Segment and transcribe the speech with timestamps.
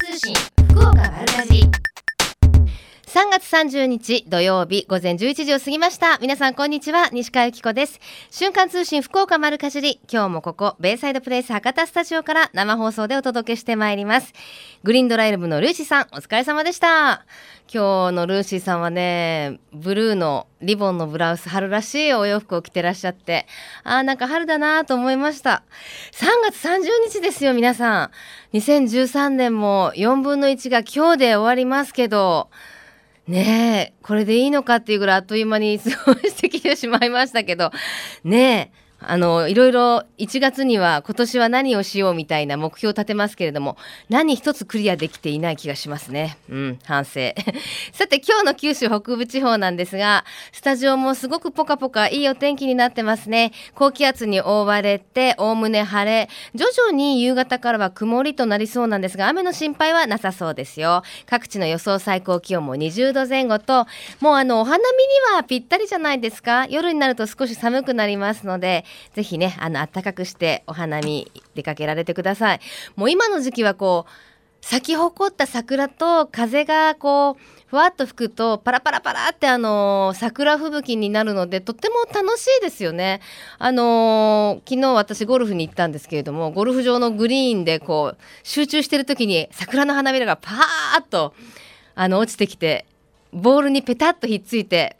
[0.00, 0.34] 通信
[0.70, 1.89] 福岡丸かじり。
[3.20, 6.16] 3月30日土曜日午前11時を過ぎました。
[6.22, 7.10] 皆さんこんにちは。
[7.12, 8.00] 西川由紀子です。
[8.30, 14.32] 瞬間通信福岡丸かじり今日もここベイサイドプレイス博多スタジオから生放送でお届けしてまいります。
[14.84, 17.26] グリーンドライブのルーシーさんお疲れ様でした。
[17.70, 23.46] 今日のルーシーさんはねブルーのリボンのブラウス春らしいお洋服を着てらっしゃって
[23.84, 25.62] あーなんか春だなと思いました。
[26.12, 28.10] 3月30日ですよ皆さん。
[28.56, 32.48] 2013年も4分の1が今日で終わりますけど
[33.30, 37.70] ねえこれでいいのかっていうぐらいあっという間に過ごしてきてしまいましたけど
[38.24, 43.76] ねえあのいろいろ1月には今年は何をしようみたいな目標を立てますけれども
[44.08, 46.38] 何一つクリアできていない気がしますね。
[46.48, 47.20] うん反省。
[47.92, 53.52] さて今日の九州北部地方なんですがスタジオもすごくポカポカいいお天気になってますね。
[53.74, 61.02] 高気圧に覆われておおむね晴れ徐々に夕方からは曇りとなりそうなんですが雨の心配はなさそうですよ。
[61.26, 63.86] 各地の予想最高気温も20度前後と
[64.20, 66.66] もうあのお花見にはぴったりじゃないですか。
[66.66, 72.60] 夜になると少し寒くなりますのでぜひねあの暖かくしてお花見出かけられてください
[72.96, 74.10] もう今の時期はこう
[74.62, 83.20] 咲き誇った桜と風がこうふわっと吹くとパラパラパラってあの桜吹雪になるのでとっても楽しいですよね。
[83.58, 91.34] あのー昨日私ゴルフに行ったんですけれどもゴルフ場のグリーンでこう集中してる時に桜の花びらがパーッと
[91.94, 92.86] あの落ちてきて
[93.32, 94.96] ボールにペタッとひっついて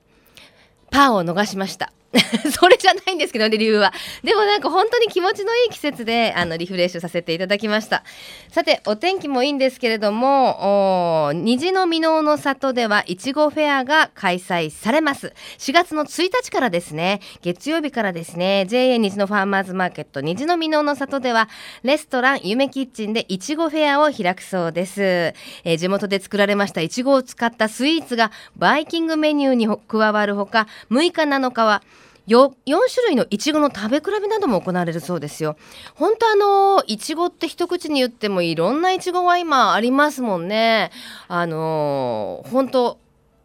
[0.90, 1.92] パーを逃しました。
[2.58, 3.92] それじゃないんですけどね理由は。
[4.24, 8.02] でもなんか本当に気持ちのいい季節であのリフレッシュさせていただきました。
[8.50, 15.32] さてお天気もいいんですけれども虹の箕面の里ではいちごフェアが開催されます。
[15.58, 21.48] 4月の1日からですね月曜日からですね JA 虹のファーマーズマーケット虹の箕面の里では
[21.82, 31.82] レストラン夢キッチンでいちごフェアを開くそうです、えー地元で作られましたいちごを使ったスイーツがバイキングメニューに加わるほか6日7日は
[32.30, 35.56] よ4種類のいちごの食べ比べなども行われるそうですよ。
[35.96, 40.92] 本当あのいちごって一口に言ってもいろんないちごが今ありますもんね。
[41.26, 42.98] あの本当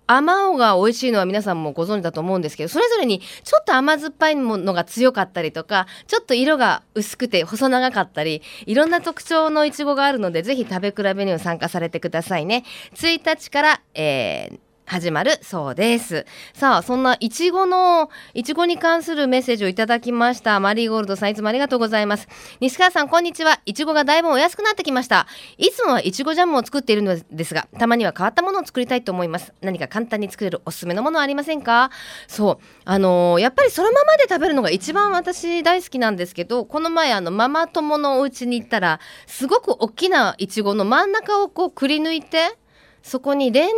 [0.05, 16.25] 甘青が美味しいのは皆さんもご存知だと思うんですけどそれぞれにちょっと甘酸っぱいものが強かったりとかちょっと色が薄くて細長かったりいろんな特徴のいちごがあるのでぜひ食べ比べにも参加されてくださいね1日から、えー始まるそうです。
[16.53, 20.59] さあそんないちごのいちごに関するメッセージをいただきました。
[20.59, 22.27] マリーゴールドさんいつもありがとうございます。
[22.59, 23.59] 西川さんこんにちは。
[23.65, 25.27] いちごがだいぶお安くなってきました。
[25.57, 29.53] いつもはいちごジャムを作っているのですがたまには変わったものを作りたいと思います。
[29.61, 31.89] 何か簡単に作れるおすすめのものはありませんか？
[32.27, 32.65] そう。
[32.85, 42.57] あのーやっぱりそのままで食べるのが一番私大好きなんですけどこの前あのママ友のお家に行ったらすごく大きないちごの真ん中をこうくり抜いて
[43.05, 43.75] そこに練乳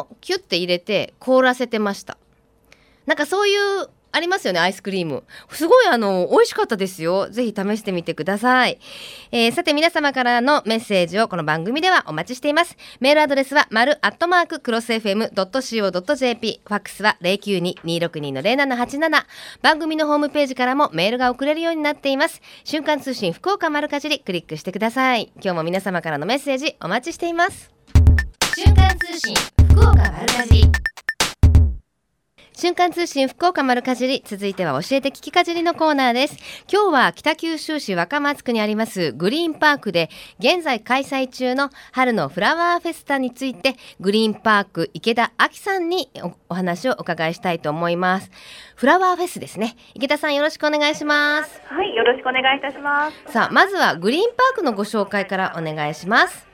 [0.00, 2.18] をキュッて入れて凍らせてました。
[3.06, 5.22] なんかそういうありますよねアイスクリーム。
[5.50, 7.28] すごいあの美味しかったですよ。
[7.30, 8.80] ぜひ試してみてください、
[9.30, 12.76] えーさて皆様からのメッセージをこの番組ではお待ちしています。
[12.98, 19.24] メールアドレスは丸アットマーククロス FM.co.jp ファックスは092-262の0787
[19.62, 22.42] 番組のホームページからもメールが送れるようになっています。
[22.64, 25.30] 瞬間通信福岡丸かじりクリックしてください。
[25.36, 27.73] 今日も皆様からのメッセージお待ちしています。
[28.56, 29.34] 瞬間通信
[29.68, 30.64] 福岡丸かじり。
[32.52, 34.22] 瞬間通信福岡丸かじり。
[34.24, 36.36] 続いては教えて聞きかじりのコーナーです。
[36.72, 48.30] 今日は北九州市若松区にありますグリーンパークで現在開催中の春のフラワーフェスタについてグリーンパーク池田亜紀さんにおお話をお伺いしたいと思います。
[48.76, 49.74] フラワーフェスですね。
[49.94, 51.60] 池田さんよろしくお願いします。
[51.66, 53.32] はい、よろしくお願いいたします。
[53.32, 56.46] さあまずはグリーンパークのご紹介からお願いします。
[56.46, 56.53] はい、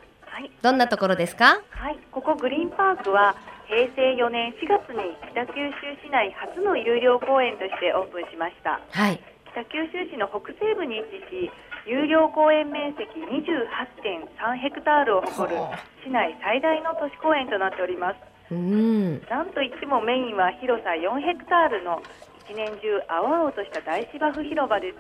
[0.62, 1.60] どんなところですか？
[1.70, 3.34] はい、ここグリーンパークは
[3.68, 8.80] 平成4年4月に北九州市内初の有料公園としてオープンしました。
[8.90, 9.20] はい。
[9.52, 11.50] 北九州市の北西部に位置し、
[11.86, 15.72] 有料公園面積28.3ヘクタールを誇るほ
[16.04, 18.16] 市内最大の都市公園となっております。
[18.50, 19.22] うん。
[19.26, 22.02] なんといってもメインは広さ4ヘクタールの
[22.46, 24.98] 一年中青々とした大芝生広場です。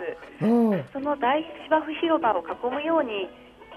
[0.92, 3.28] その大芝生広場を囲むように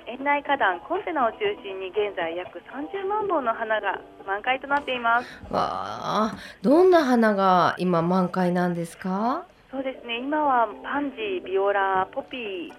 [0.07, 5.27] 園内花壇コンテナを中心に現在約30万本の花が満開となっています。
[5.53, 5.59] わ
[6.33, 9.45] あどんな花が今満開なんですか？
[9.71, 10.19] そうですね。
[10.19, 12.71] 今はパンジービオラポピー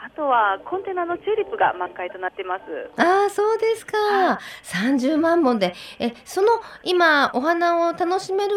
[0.00, 2.62] あとはコンテナのチューリップが満開となっています。
[2.96, 4.38] ああそうですか。
[4.62, 5.74] 30万本で。
[5.98, 6.48] えその
[6.84, 8.54] 今お花を楽しめる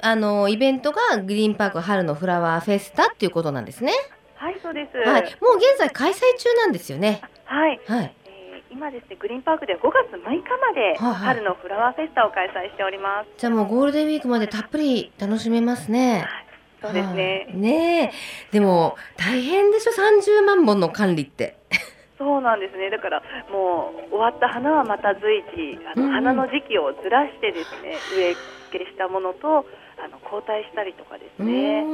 [0.00, 3.92] あのイベントがグリーンパーク春のフラワーフェスタっていうことなんですね？
[4.36, 4.96] はいそうです。
[4.98, 5.22] はい。
[5.40, 13.28] もう現在開催中なんですよねはい、はいえー今今ですねグリーンパークでは5月6日まではいはい春のフラワーフェスタを開催しております。
[13.38, 16.26] じゃあもうゴールデンウィークまでたっぷり楽しめますね。
[16.26, 16.46] はい、
[16.82, 17.46] そうですね。
[17.48, 18.52] はいねえ。
[18.52, 21.56] でも大変でしょ？30万本の管理って。
[22.18, 22.90] そうなんですね。
[22.90, 28.34] だからもう終わった花はまた随時あの、花の時期をずらしてですね植え
[28.76, 31.84] 付けしたものとあの交代したりとかですね。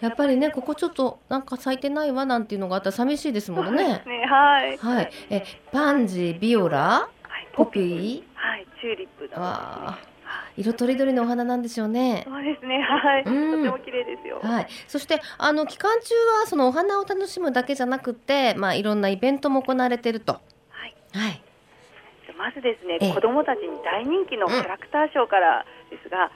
[0.00, 4.02] やっぱりねここちょっとなんか咲いてないわなんていうのがあったら寂しいですものね。
[4.06, 4.76] ねはい。
[4.76, 5.10] はい。
[5.30, 10.10] えパンジー、ビオラ、はいポピー、はい、チューリップなどですね。
[10.56, 12.24] 色とりどりのお花なんでしょうね。
[12.28, 12.80] そうですね。
[12.82, 13.24] はい。
[13.24, 14.40] とうんても綺麗ですよ。
[14.42, 20.34] はい、そしてあの期間中はそのお花を楽しむだけじゃなくて、まあ、いろんなイベントも行われていると。
[20.34, 20.94] はい。
[21.12, 21.42] はい、
[22.40, 26.32] まずですねええ、子どもたちに大人気のキャラクターショーからですが、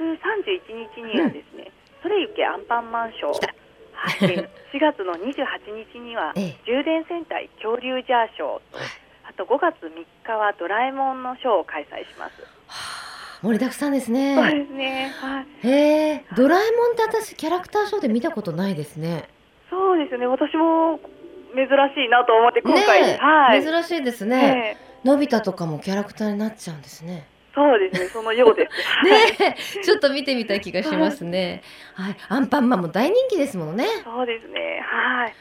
[0.00, 1.68] 明日31日にはですね、
[2.00, 3.52] それゆけアンパンマンショー、
[3.92, 8.80] はい、 で4月の28日にはええ充電戦隊恐竜ジャーショーと、
[9.28, 12.42] あと5月3日はドラえもんのショーを開催します。
[13.42, 14.54] 盛りだくさんですそうね。
[14.54, 15.12] ですね。
[15.20, 15.68] はい。
[15.68, 19.28] へえ、ドラえもんって私キャラクターショーで見たことないですね。
[19.68, 20.26] そうですね。
[20.26, 20.98] 私も
[21.54, 23.62] 珍しいなと思って今回、ねえはい。
[23.62, 24.36] 珍しいですね。
[24.36, 27.26] ねえのび太とかもキャラクターになっちゃうんですね。
[27.54, 28.08] そうですね。
[28.08, 29.04] そのようです。
[29.04, 31.62] ねえ、ちょっと見てみたい気がしますね。
[31.94, 33.86] はい、アンパンマンも大人気ですものね。
[34.04, 34.80] そうですね。
[34.84, 35.34] はい。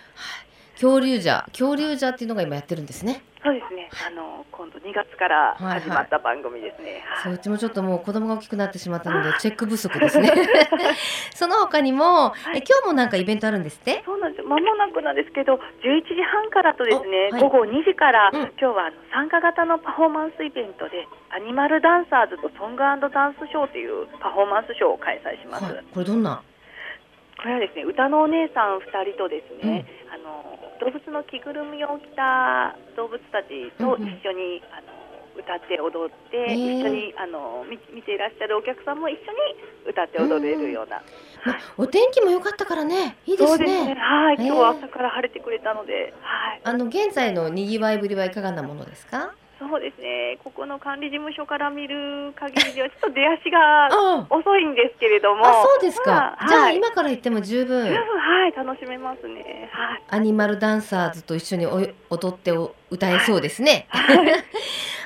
[0.81, 3.21] 恐竜じゃ、恐竜じゃっていうのが今やってるんですね。
[3.43, 3.89] そうですね。
[4.07, 7.01] あの今度2月からはいはい始まった番組ですね。
[7.05, 10.31] はいそううちもちょっともう子供が大きくなってしまったのでチェック不足ですね。
[11.37, 14.01] その他にも、え今日もなんかイベントあるんですって？
[14.05, 14.47] そうなんですよ。
[14.49, 15.59] 間もなくなんですけど、11
[16.01, 25.63] 時半からとですね、おはい午後2時から、うん今日はあの参加型のパフォーマンスイベントで、アニマルダンサーズとソングダンスショーというパフォーマンスショーを開催します。
[25.65, 26.41] はい、これどんな？
[27.41, 30.45] これはですね、歌のお姉さん2人とですね、あの
[30.79, 35.01] 動物の着ぐるみを着た動物たちとうんうん一緒に、あの
[35.33, 41.01] 歌って踊って、へー一緒にあの見見ていらっしゃるお客さんも一緒に歌って踊れるような。
[41.45, 43.85] まお天気も良かったからね、いいですね。
[43.87, 43.95] ね。
[43.95, 46.61] はい、へー今日は朝から晴れてくれたので、はい。
[46.63, 49.33] あの現在の賑わいぶりはいかがなものですか？
[49.61, 50.39] そうですね。
[50.43, 55.45] ここの管理事務所から見る限りではちょっと出足があ 遅いんですけれども。
[55.45, 56.11] あ、そうですか。
[56.11, 59.69] まあじゃあはい今から行っても十分十分はい楽しめますね。
[59.71, 60.03] はい。
[60.09, 61.79] アニマルダンサーズと一緒にお
[62.09, 63.87] 踊ってお歌えそうですね。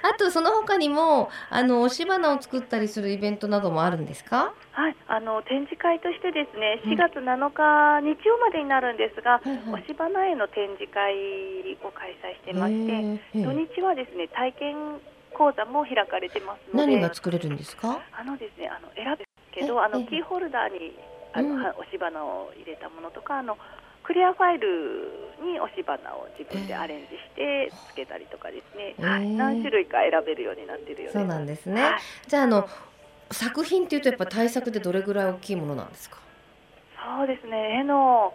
[0.02, 4.54] あとその他にもあの押し花を作ったりするイベントなどもあるんですか？
[4.72, 6.92] はい、あの展示会としてですね、うん。
[6.94, 9.82] 4月7日日曜までになるんですが、はいはい。
[9.82, 15.00] 押し花への展示会を開催してまして、土ー日はですね体験
[15.34, 18.02] 講座も開かれてますので、何が作れるんですか？
[18.14, 20.94] あのですねあの選ぶけえど、あえのキーホルダーに
[21.34, 21.64] あの、うん。
[21.64, 23.58] は押し花を入れたものとか、あの
[24.06, 25.10] クリアファイル
[25.44, 31.14] に押し花を自分でアレンジしてつけたりとかですね、はいえー何種類か選べるようになっているよう。
[31.14, 31.82] そうなんですね。
[31.82, 32.70] はいじゃああの
[33.32, 36.18] 作品っていうとやっぱ大作でどれぐらい大きいものなんですか？
[37.18, 38.34] そうですね、絵の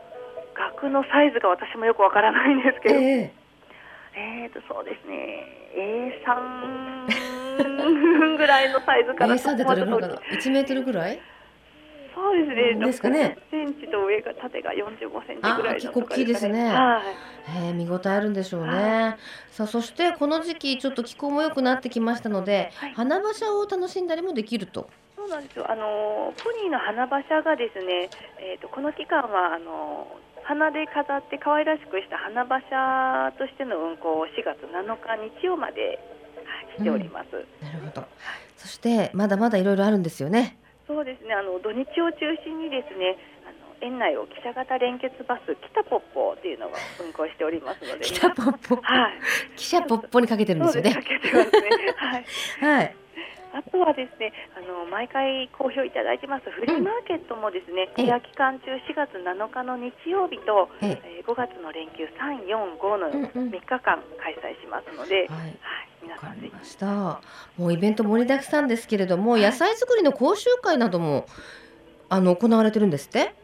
[0.55, 3.33] 額のサイズが私もよくわからないんですけど、え
[4.17, 5.47] えーとそうですね、
[5.77, 11.21] A3 ぐらいのサイズえかな A3 でどれぐらいかな？1メートルぐらい？
[12.21, 17.03] そうですね、ですかね60センチと上が縦が45センチぐらいのあー結構大きいですねはい。
[17.67, 19.19] えー、見応えあるんでしょうねは。
[19.51, 24.89] さあそしてこの時期ちょっと気候も良くなってきましたので、はい花馬車を楽しんだりもできると。
[25.17, 25.71] そうなんですよ。
[25.71, 30.07] あのポニーの花馬車がですね、えーとこの期間はあの
[30.45, 37.47] 花で飾って可愛らしくした花馬車としての運行を4月7日日曜まで、はい、しております。
[37.65, 38.07] なるほど。
[38.57, 40.59] そしてまだまだいろいろあるんですよね。
[40.91, 41.35] そうですね。
[41.35, 43.15] あの土日を中心にですね、
[43.47, 49.13] あの園内を汽車型連結バス北ポッポっていうのが運行しておりますので、北ポッポ、はい。
[49.57, 51.03] 汽車ポッポにかけてるんですよねそう。
[51.03, 51.15] です。
[51.15, 51.71] かけてますね。
[51.95, 52.25] はい。
[52.59, 52.97] はい。
[53.53, 56.51] あとはですね、あの毎回好評いただいてます。
[56.51, 58.07] フリーマーケットもですね、ええ。
[58.07, 61.23] エア期間中4月7日の日曜日と、ええ。
[61.23, 63.51] ー5月の連休3、4、5のうんうん。
[63.51, 63.81] 3日間
[64.23, 65.27] 開催しますので、はい。
[65.29, 65.59] はい、
[66.03, 66.51] 皆わさんぜひ。
[66.51, 66.87] かりました。
[67.59, 71.27] もうイベント盛りだくさんですけれども、野菜作りの講習会なども
[72.09, 73.35] あの行われてるんですって？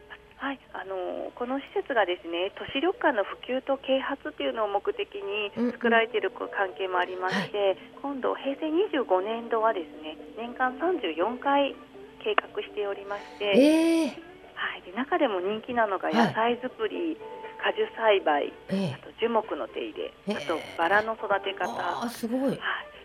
[1.37, 11.77] この施設がですね都市緑化の普及と啓発っていうのを目的に作られている関係もありまして、今度平成25年度はですね年間34回
[12.25, 14.17] 計画しておりまして、ええ。
[14.57, 16.17] はい、で中でも人気なのがはい。
[16.17, 17.13] 野菜作り、
[17.61, 18.97] 果樹栽培ええ。
[18.97, 22.49] あと樹木の手入れえあとバラの育て方、すごい。
[22.49, 22.59] はい、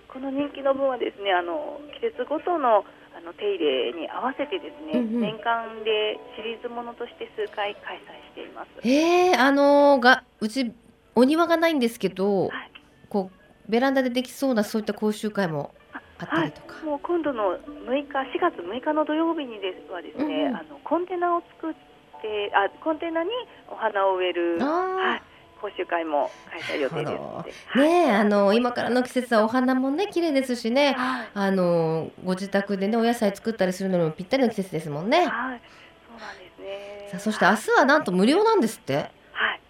[0.09, 2.85] この人気の分はですねあの季節ごとのあ
[3.23, 5.21] の手入れに合わせてですね、うんうん。
[5.21, 8.69] 年間でシリーズものとして数回開催しています。
[8.85, 10.73] ええあのがうち
[11.15, 12.73] お庭がないんですけど、はい。
[13.09, 20.57] こうベランダでできそうなそういった講習会もあったりとか、もう今度の6日4月6日の土曜日にですはですね、うんうん。
[20.57, 21.75] あのコンテナを作っ
[22.23, 23.31] てあコンテナに
[23.69, 25.23] お花を植える、はい、
[25.63, 30.95] 講習会も開催予定ですねえあの今からの季節はお花もね綺麗ですしね。
[30.99, 31.29] はい。
[31.35, 35.19] あのご自宅でねお野菜作ったりするのにもぴったりの季節ですもんね。
[35.19, 37.09] はい、そうなんですね。
[37.13, 38.97] さあそして明日はなんと無料なんですって？
[38.97, 39.61] はい、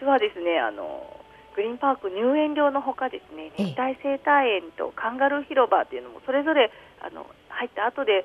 [0.00, 1.20] 明日はですね、あの
[1.54, 3.64] グリーンパーク入園料のほかですね、ええ。
[3.76, 8.24] 熱帯生態園とカンガルー広場っていうのもそれぞれあの入った後でえ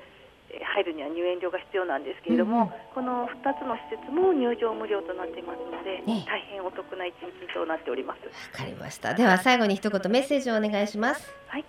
[0.64, 8.24] 入るには入園料が必要なんですけれども、この2つの施設も入場無料となっていますので、ええ大変お得な一日となっております。
[8.24, 9.14] わかりました。
[9.14, 11.34] では最後に一言メッセージをお願いします。
[11.48, 11.64] はい、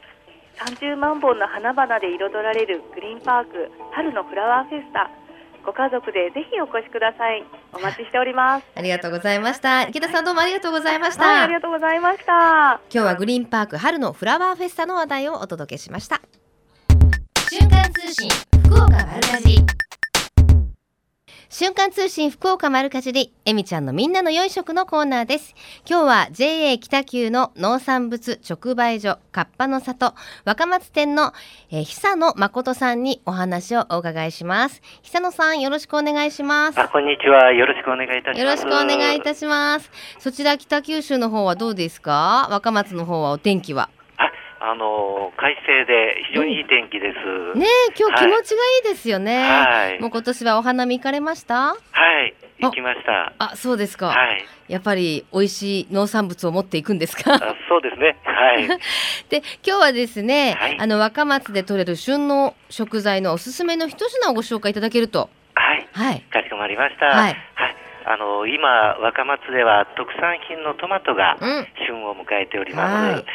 [0.58, 5.10] 30万本の花々で彩られるグリーンパーク春のフラワーフェスタ。
[5.68, 7.44] ご家族でぜひお越しください。
[7.74, 8.66] お待ちしております。
[8.74, 9.84] ありがとうございました。
[9.84, 11.26] 池田さんどうもありがとうございました。
[11.26, 12.34] はい、ありがとうございました。
[12.34, 16.22] 今日はグリーンパーク春のフラワーフェスタの話題をお届けしました。
[17.50, 19.66] 瞬間通信福岡丸かじり。
[21.50, 25.56] 瞬間通信福岡丸かじりえみちゃんのみんなの良い食のコーナーです。
[25.90, 31.32] 今日は JA 北九の農産物直売所カッパの里若松店の、
[31.72, 34.82] えー、久野誠さんにお話をお伺いします。
[35.02, 36.80] 久野さんよろしくお願いします。
[36.80, 37.54] あ、こんにちは。
[37.54, 38.40] よろしくお願いいたします。
[38.42, 39.90] よろしくお願いいたします。
[40.20, 42.50] そちら北九州の方はどうですか？
[42.52, 43.90] 若松の方はお天気は？
[44.60, 47.58] あ、あのー快晴で非常にいい天気です。
[47.58, 50.00] ねえ今日気持ちがいいですよね、はい。
[50.02, 51.76] もう今年はお花見行かれました？
[51.76, 51.76] は
[52.24, 53.34] い、行きました。
[53.38, 57.34] あそうですか、はい、やっぱり美味しい農産物を持っていくんですか？
[57.36, 58.18] あそうですね。
[58.24, 58.68] はい、
[59.30, 60.78] で今日はですね、はい。
[60.80, 65.30] あの若松で採れる旬の食材のおすすめの一品をご紹介いただけると。
[65.56, 66.22] はい、はい。
[66.32, 67.06] かしこまりました。
[67.08, 67.36] はい。
[68.10, 71.68] あのー今若松では特産品のトマトがうん。
[71.86, 73.12] 旬を迎えております。
[73.14, 73.26] はい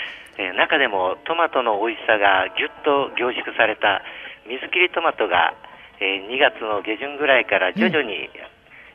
[0.42, 4.02] えー中でもトマトの美味しさがぎゅっと凝縮された
[4.50, 5.54] 水切りトマトが、
[6.02, 8.26] えー2月の下旬ぐらいから徐々に、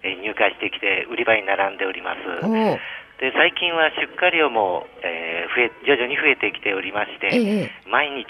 [0.03, 2.19] えー入荷してきて売り場に並んでおります。
[3.19, 7.71] で最近は出荷量も、えー増え徐々に増えてきておりまして、ええ。
[7.89, 8.27] 毎日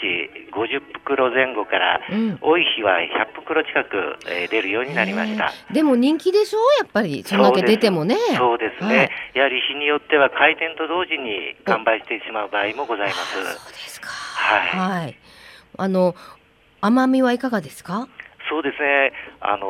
[0.53, 2.37] 50袋前後から、うん。
[2.39, 5.51] 多い日は100袋近く、えー出るようになりました。
[5.69, 5.71] え。
[5.71, 8.15] ーでも人気でしょやっぱりそんだけ出てもね。
[8.37, 9.09] そうですね、はい。
[9.33, 13.73] やはり日によっては開店と同時に完売してしまう場合もございまあそうす。
[13.73, 14.07] ですか。
[14.07, 15.01] はい。
[15.01, 15.15] はい。
[15.79, 16.15] あの
[16.79, 18.07] 甘みはいかがですか？
[18.49, 19.67] そうですね、あの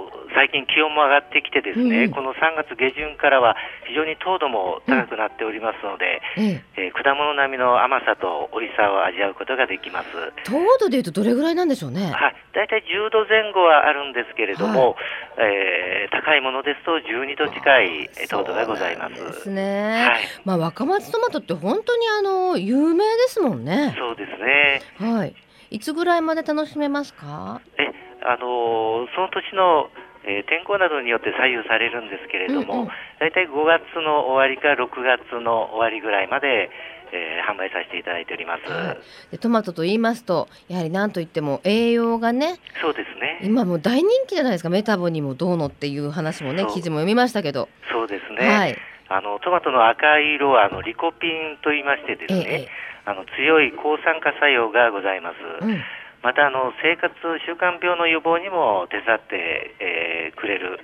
[0.33, 2.03] 最近気温も上がってきてですね、うん。
[2.05, 3.55] うんこの3月下旬からは
[3.87, 6.87] 非常に糖度も高くなっておりますので、ええ。
[6.87, 10.07] えー果物並みの甘さと美味しさを味わうことができます。
[10.45, 12.11] 糖度でいうとどれぐらいなんでしょうね？
[12.11, 14.95] はい、大体10度前後はあるんですけれども、
[15.37, 19.15] えー高いものですと12度近いえー糖度がございます。
[19.15, 23.95] ですね、はい、まあ若松トマトって本当にあの有名ですもんね。
[23.97, 24.81] そうですね。
[25.15, 25.35] はい。
[25.71, 27.61] いつぐらいまで楽しめますか？
[27.77, 27.83] え、
[28.25, 29.89] あのーその年の、
[30.23, 36.71] えー天候などによって左右されるんですけれども、うんうん大体5月の終わりか6月の終わりぐらいまで、
[37.11, 38.71] えー販売させていただいております。
[38.71, 38.97] はい
[39.31, 43.39] でトマトと言いますとやはり何といっても栄養がねそうですね。
[43.43, 48.47] 今もう大人気じゃないですかメタボにもどうのっていう話もね記事も読みましたけど、そうですね。
[48.47, 48.77] はい
[49.09, 52.67] あのトマトの赤い色はあのリコピンと言いましてですね、ええ
[53.03, 55.35] あの強い抗酸化作用がございます。
[55.65, 55.81] うん
[56.23, 57.13] またあの生活
[57.45, 60.79] 習慣病の予防にも手伝って、えーくれる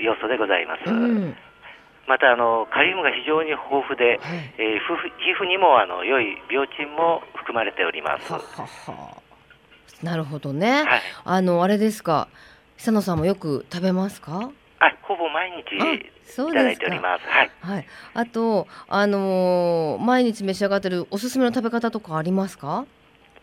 [0.00, 0.90] 要素でございます。
[0.90, 1.36] うん
[2.06, 8.30] またあのカリウムが非常に豊富で、はいえー皮膚にもあの良い病菌も含まれております。
[8.32, 9.22] ははは
[10.02, 11.00] なるほどね、はい。
[11.24, 12.28] あのあれですか
[12.76, 14.50] 久野さんもよく食べますか？
[14.80, 17.24] あ、ほぼ毎日あいただいております。
[17.26, 17.50] はい。
[17.60, 22.84] はいあとあのー毎日召し上がってるおすすめの食べ方とかありますか？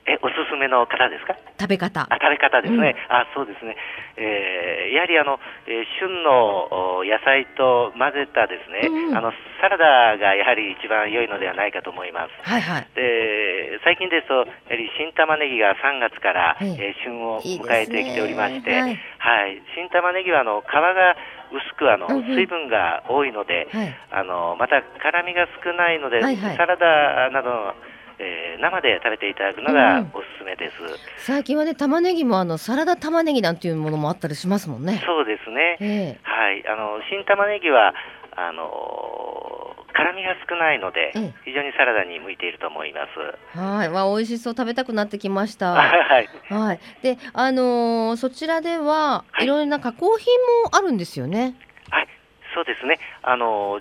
[0.08, 1.36] え、おすすめの方ですか？
[1.60, 2.02] 食べ方。
[2.10, 2.96] あ、食べ方ですね。
[3.10, 3.16] うん。
[3.16, 3.78] あ、そうですね。
[4.18, 9.18] えーやはりあの、えー旬のお野菜と混ぜたですね、うんうん。
[9.18, 9.32] あの
[9.62, 12.50] サラダがやはり一番良いのではないかと思います。
[12.50, 12.88] はいはい。
[12.96, 16.68] で最近ですと、やはり新玉ねぎが3月から、ええ。
[16.70, 19.00] えー旬を迎えてきておりまして、ね。
[19.20, 21.16] はい、新玉ねぎはあの皮が
[21.52, 23.94] 薄くあの、水分が多いので、はい。
[24.12, 26.58] あのまた辛みが少ないので、はいはい。
[26.58, 27.76] サラダなどの、
[28.24, 30.12] えー生で食べていただくのうんがうん。
[30.14, 31.26] おすすめです。
[31.26, 35.02] 最近はね玉ねぎもあのサラダ玉ねぎなんていうものもあったりしますもんね。
[35.06, 35.78] そうですね。
[35.82, 37.94] えはい、あの新玉ねぎは
[38.38, 41.34] あの辛みが少ないので、ええ。
[41.46, 43.10] 非常にサラダに向いていると思います。
[43.56, 43.90] えはい。
[43.90, 44.54] わ美味しそう。
[44.54, 45.72] 食べたくなってきました。
[45.74, 46.80] はい、はい。
[47.02, 49.46] であのーそちらでははい。
[49.46, 50.28] いろいろな加工品
[50.64, 51.56] もあるんですよね。
[51.90, 52.08] はい、
[52.54, 53.00] そうですね。
[53.24, 53.80] あの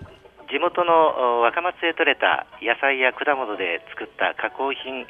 [0.51, 5.07] 地元の若松で採れた野菜や果物で作った加工品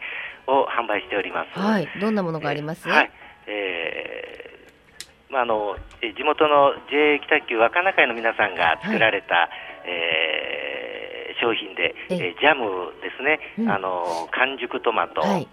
[0.46, 1.58] を販売しております。
[1.58, 2.88] はい、どんなものがあります？
[2.88, 3.10] はい、
[3.46, 9.50] えー、まああの地元の JA 北九若中の皆さんが作られた、はい、
[9.86, 15.48] えー、商品で、えー、ジャムですね、うん、あの完熟トマト、はい、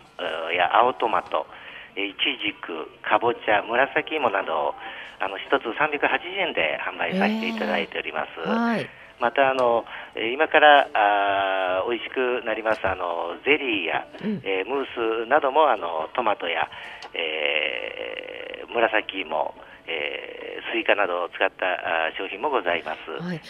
[0.56, 1.48] や青トマト、
[1.96, 4.76] いちじく、かぼちゃ、紫芋など
[5.20, 8.30] あの一つ380円で販売させていただいております。
[8.46, 9.86] えーはいまたあの
[10.34, 16.70] 今からあ美味しくなりますあのゼリーや、うん、えー、ムースなどもあのトマトや、
[17.14, 19.54] えー、紫芋、
[19.88, 23.12] えー、スイカなどを使ったあ商品もございます。
[23.24, 23.42] はい、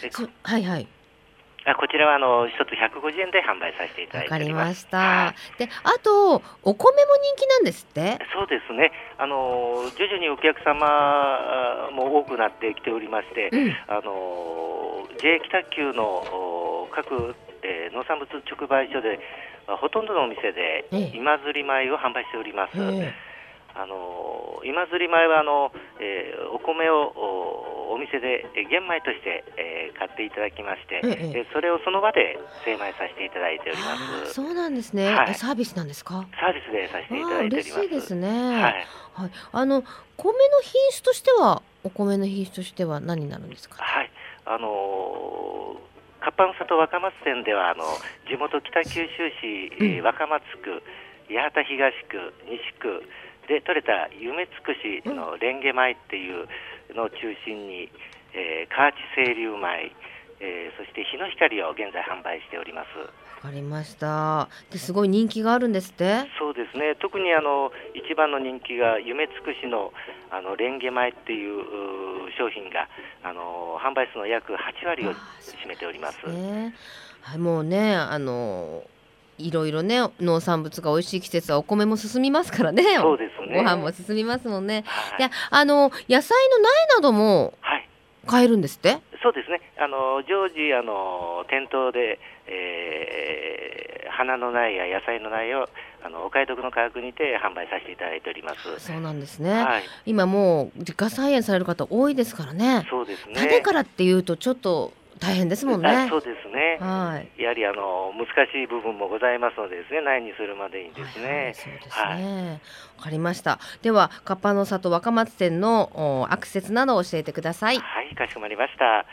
[0.42, 0.86] はいはい。
[0.86, 0.97] あ
[1.74, 4.68] こちらはあの一つ150円で販売させていただいております。
[4.68, 5.34] ました。
[5.58, 8.18] で、あとお米も人気なんですって？
[8.32, 8.92] そうですね。
[9.18, 19.18] あの徐々にお客様も多くなってきておりまして、うん、あの JA 北九の各、えー、農産物直売所で
[19.66, 22.78] ほとんどのお店で今釣り米を販売しております。
[23.74, 25.70] あの今釣り米はあの、
[26.00, 27.12] えー、お米を
[27.90, 34.34] お店で玄米として、えー、買っていただきまして、ええ、それをその場で精米させていただいております。
[34.34, 36.26] そうなんですね、はい、サービスなんですか？
[36.38, 38.28] サービスでさせていただいて嬉しいですね。
[38.28, 39.82] はい、はい、あの
[40.16, 43.82] 米の品質としてはお米の品質としては何になるんですか？
[43.82, 44.10] はい。
[44.44, 47.84] あのー、活版里若松線ではあの
[48.28, 49.08] 地元北九州
[49.42, 50.82] 市、うん、若松区
[51.28, 53.02] 八幡東区西区
[53.48, 56.46] で取れた夢つくしのレンゲ米っていう
[56.94, 57.90] のを中心に、
[58.36, 59.90] えー、河内清流米、
[60.40, 62.88] えー、そして日の光を現在販売しております。
[63.38, 64.48] わかりました。
[64.70, 66.26] ですごい人気があるんですって？
[66.38, 66.96] そうですね。
[66.96, 69.92] 特にあの一番の人気が夢つくしの
[70.30, 71.62] あのレンゲ米っていう
[72.36, 72.88] 商品が
[73.22, 76.26] あの販売数の約8割を占めております。
[76.26, 76.74] ね、
[77.22, 78.82] はい、もうねあの
[79.38, 82.82] いろいろね農産物が美味しい季節はお米も進みますからね。
[82.96, 83.56] そうですね。
[83.56, 87.54] ご飯も進みますもんね、はい、であの野菜の苗なども
[88.26, 89.60] 買えるんですって、はい、そうですね。
[89.78, 95.68] あの常時あの店頭で、えー、花の苗や野菜の苗を
[96.04, 98.78] あのお買い得の価格にて販売させていただいております。
[98.78, 102.86] そうなんですね、はい、今もう自家菜園される方多いですからね。
[102.90, 103.34] そうですね。
[103.34, 106.06] 種からっていうとちょっと大変ですもんね。
[106.08, 106.78] そうですね。
[106.80, 107.42] はい。
[107.42, 111.26] やはりあの難しい部分もございますのでですね、苗にするまでにですね。
[111.26, 112.60] はいはい、そうですね。
[112.96, 113.58] わ、かりました。
[113.82, 117.78] ではカッパの里若松店のアクセスなどを教えてください。
[117.78, 119.04] はい、かしこまりました。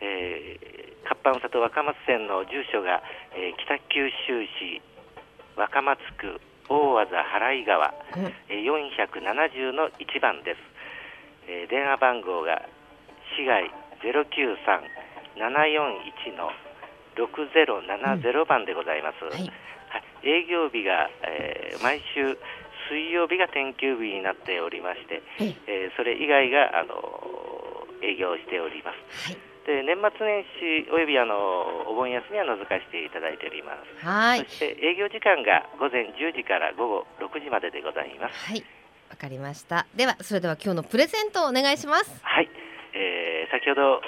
[0.00, 3.02] えー、カッパの里若松店の住所が、
[3.34, 4.82] えー、北九州市
[5.56, 10.58] 若松区大和田原井川、うん、えー、470の1番です。
[11.48, 12.62] えー、電話番号が
[13.38, 13.70] 市外
[14.02, 14.82] 093
[15.36, 16.50] 741の
[17.16, 19.24] 6070番でございます。
[19.24, 19.52] うんはい、
[20.24, 22.36] 営業日が、えー、毎週
[22.88, 26.94] 水曜日が天休日になっておりまして、はい、えー、それ以外があの
[28.02, 29.32] 営業しております。
[29.32, 31.34] はいで年末年始およびあの
[31.90, 34.06] お盆休みは除かしていただいております。
[34.06, 34.46] はい。
[34.46, 38.46] そして営業時間が午前10時から午後6時まででございます。
[38.46, 38.64] はい。
[39.10, 39.86] わかりました。
[39.96, 42.20] ではそれでは今日のプレゼントをお願いします。
[42.22, 42.48] はい。
[42.96, 44.00] えー、先ほど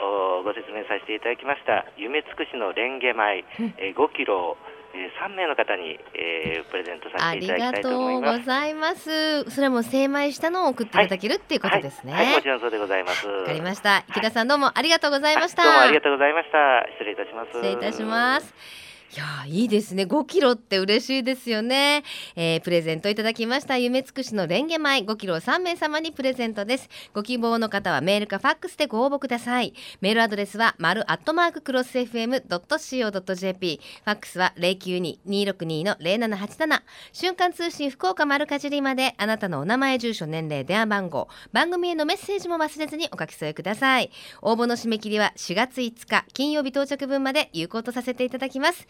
[0.43, 3.45] ご説明させていただきました夢つくしのレンゲ米、
[3.77, 4.57] えー、5キロ
[4.95, 8.31] えー、3名の方に、えー、プレゼントさせていただきたいと思います。
[8.31, 9.51] ありがとうございます。
[9.51, 12.13] それも精米したのを送っていただける、はい、っていうことですね。
[12.13, 13.27] はい、はい、もちろんそうでございます。
[13.27, 14.05] わかりました。
[14.09, 15.63] 池田さんどうもありがとうございました。
[15.63, 16.87] どうもありがとうございました。
[16.93, 17.51] 失礼いたします。
[17.53, 18.55] 失礼いたします。
[19.17, 20.03] いやいいですね。
[20.03, 22.05] 5キロって嬉しいですよね、
[22.37, 23.79] えー、プレゼントいただきました。
[23.79, 24.99] 夢つくしのレンゲ米。
[24.99, 26.91] 5キロを3名様にプレゼントです。
[27.15, 29.73] ご希望の方はメールかファックスでご応募ください。
[30.03, 39.15] メールアドレスは丸アットマーククロス FM.co.jp ファックスは092-262-0787瞬間通信福岡丸かじりまで。
[39.17, 41.29] あなたのお名前住所年齢電話番号。
[41.55, 44.11] 番組へのメッセージも忘れずにお書き添えください。
[44.43, 48.87] 応募の締め切りは4月5日金曜日到着分まで有効とさせていただきます。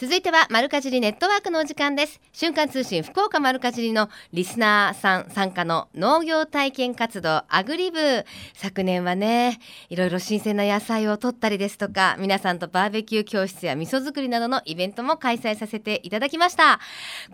[0.00, 2.22] 続いては丸かじりネットワークのお時間です。
[2.32, 9.60] 瞬間通信福岡丸かじりのリスナーさん参加の農業体験活動アグリブ昨年はね
[9.90, 16.80] いろいろ新鮮な野菜を取ったりですとか皆さんとバーベキュー教室や味噌作りなどのイベントも開催させていただきました。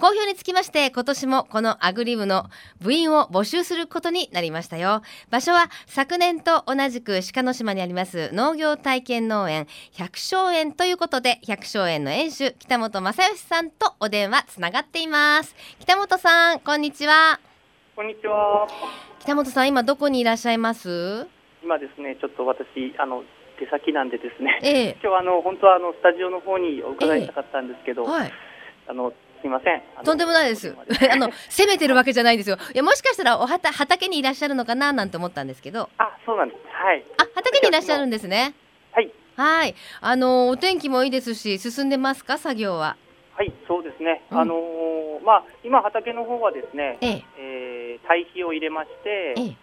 [0.00, 2.46] 好評につきまして今年もこのアグリブの
[2.80, 5.02] 部員を募集することになりましたよ。
[5.30, 15.54] 場所は昨年と同じく鹿の島にあります農業体験農園百姓園ということで百姓園の園主北本正義さんとお電話つながっています。
[15.80, 17.38] 北本さんこんにちは。
[17.94, 18.66] こんにちは。
[19.20, 21.26] 北本さん今どこにいらっしゃいます？
[21.62, 22.64] 今ですね、ちょっと私、
[22.98, 23.24] あの、
[23.58, 24.90] 出先なんでですね、ええ。
[24.92, 28.32] 今日はあの、本当はあの、スタジオの方にお伺いしたかったんですけど、はい。
[28.88, 29.82] あの、すいません。
[30.04, 30.74] とんでもないです。
[31.10, 32.56] あの責めてるわけじゃないですよ。
[32.74, 35.90] いやもしかしたらおはた畑にいらっしゃるのかななんて思ったんですけど。
[35.98, 36.60] あ、そうなんです。
[36.72, 37.04] はい。
[37.18, 38.54] あ畑にいらっしゃるんですね
[39.36, 39.66] はい。
[39.66, 42.38] はいあのお天気もいいですし進んでますか？
[42.38, 42.96] 作業は。
[43.36, 44.22] はい、そうですね。
[44.30, 44.38] うん。
[44.38, 47.24] あのーまあ、今畑の方はですね、ええ。
[47.38, 49.56] えー、堆肥を入れまして、ええ。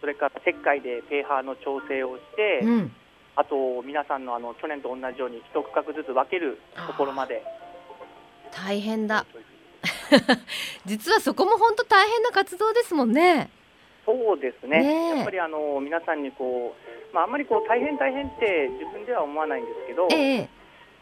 [0.00, 2.92] それから石灰でペーハーの調整をして、うん。
[3.36, 7.42] あと皆さんのあの去年と同じように一区画ずつ分けるところまで。
[8.52, 9.24] 大変だ。
[10.84, 13.48] 実はそこも本当大変な活動ですもんね
[14.10, 14.82] そうですね。
[14.82, 20.48] ねえやっぱりあの皆さんにこう、まああんまりこう大変大変って自分では思わないんですけど、ええ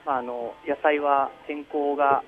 [0.04, 2.22] まああの野菜は天候が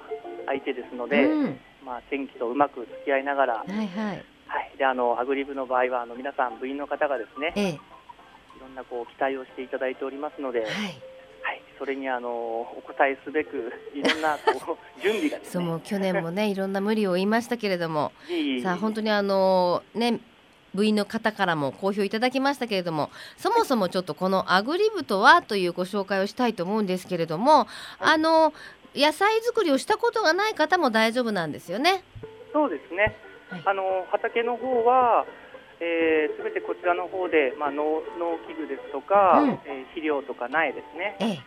[0.47, 4.25] 相手ですので、うんまあ天気とうまく付き合いながら、はいはいはい。
[4.79, 10.69] であのアグリブの場合はあの皆さん部員の方がですね、ええいろんなこう期待をしていただいておりますので、はい。
[10.71, 11.01] はい
[11.81, 15.45] それにあのお答えすべくいろんなこう 準備がね。
[15.45, 18.13] そう去年もねいろんな無理を言いましたけれども
[18.63, 20.21] さあ本当にあのね
[20.75, 27.67] 部員の方からも好評いただきましたけれどもそもそもちょっとこのアグリ部とはというご紹介をしたいと思うんですけれども
[27.99, 28.53] あの
[28.95, 32.03] 野菜作りをしたことがない方も大丈夫なんですよね？
[32.53, 33.17] そうですね。
[33.49, 33.63] はい。
[33.67, 35.27] あの畑の方は、
[35.79, 39.51] えー、全てこちらの方で、まあ、農農機具ですとか、うん。
[39.51, 41.41] えー肥料とか苗ですね、ええ。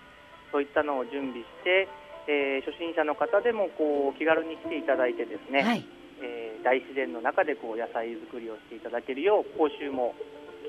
[0.52, 1.90] そういったのを準備して、
[2.28, 5.86] えー初心者の方でもこう気軽に来ていただいてですね、はい
[6.24, 10.16] えー大自然の中でこう野菜作りをしていただけるよう講習も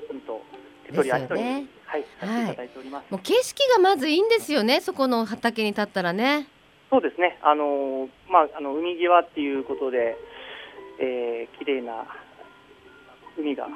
[0.07, 0.41] きちんと
[0.85, 1.65] 手取り足取り、ね。
[1.85, 3.09] はい、させていただいております。
[3.09, 6.47] もう景色がまずいいんですよねそこの畑に立ったらね。
[6.89, 7.39] そうですね。
[7.41, 10.17] あのーまああの海際っていうことで、
[10.99, 12.05] えー、綺麗な
[13.37, 13.67] 海が、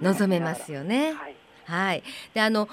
[0.00, 1.12] 望めますよね。
[1.12, 2.02] はい、はい。
[2.34, 2.68] であの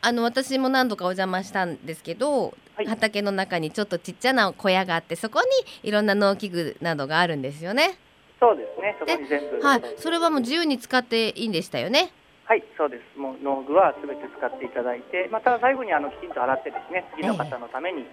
[0.00, 2.54] あの私も何度かお邪魔したんですけど、はい
[2.86, 5.48] 畑の中にちょっとちっちゃな小屋があってそこに
[5.88, 7.98] いろんな農機具などがあるんですよね。
[8.40, 8.96] そうですね。
[8.98, 9.82] そこに全部、はい。
[9.96, 12.12] それはもう自由に使っていいんでしたよね。
[12.44, 13.18] はい、そうです。
[13.18, 18.04] もう農具はすべて使っていただいて、また最後にあのきちんと洗ってですね、次の方のために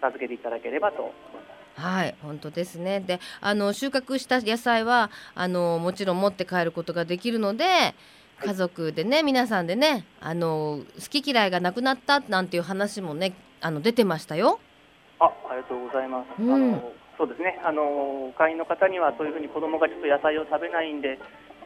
[0.00, 1.40] 授けていただければと思いま
[1.76, 1.80] す。
[1.80, 3.00] はい、本当ですね。
[3.00, 7.94] で、あの収穫した野菜はあのもちろん持って帰ることができるので、
[8.44, 14.58] 家族でね皆さんでねあの好き嫌いがなくなったなんていう話もねあの出てましたよ。
[15.18, 16.42] あ、ありがとうございます。
[16.42, 17.60] うんあのそうですね。
[17.62, 21.18] あの会員の方にはそういうふうに子供がちょっと野菜を食べないんで、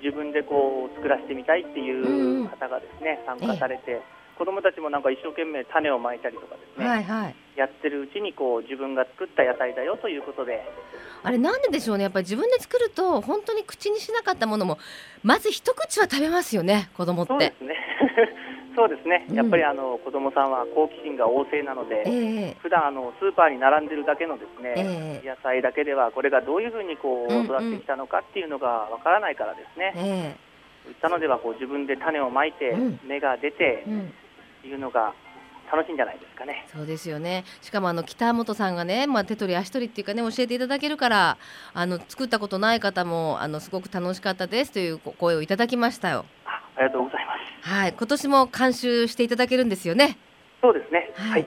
[0.03, 4.03] 自分でこう作らせてみたいっていう方がですね、参加されて、
[4.37, 7.37] 子供たちもなんか一生懸命種をまいたりとかですね、はいはい。
[7.55, 10.61] やってるうちにこう自分が作った野菜だよということで、
[11.23, 12.03] あれなんででしょうね。
[12.03, 14.79] やっぱり自分で作ると本当に口にしなかったものも
[15.23, 16.91] まず一口は食べますよね。
[16.97, 17.33] 子供って。
[17.33, 17.77] そうですね。
[18.75, 19.27] そうですね。
[19.29, 29.93] うんやっぱりあの子供さんは好奇心が旺盛なので、ええ普段あのスーパーに並んでるだけのですね、ええ野菜だけではこれがどういうふうにこううんうん育ってきたのかっていうのがわからないからですね。
[29.97, 30.37] え
[30.85, 34.01] そういったのではこう自分で種をまいてうん芽が出てえうん。
[34.01, 34.07] っ
[34.63, 35.13] ていうのが
[35.71, 36.67] 楽しいんじゃないですかね。
[36.73, 37.45] そうですよね。
[37.61, 41.37] しかもあの北本さんがね、まあ手取り足取りっていうかね教えていただけるから、
[41.73, 46.25] あの作ったことない方もあのすごく楽しかったですというご声をいただきましたよ。
[46.47, 47.69] あありがとうございます。
[47.69, 50.19] はい、今年も監修していただけるんですよね。
[50.61, 51.11] そうですね。
[51.15, 51.31] はい。
[51.31, 51.47] はい。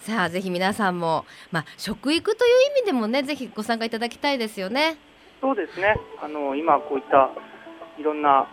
[0.00, 4.98] さあぜひ皆さんもまあ食育という意味でもねぜひご参加いただきたいですよね。
[5.40, 5.96] そうですね。
[6.22, 7.30] あの今こういった
[7.98, 8.46] いろんな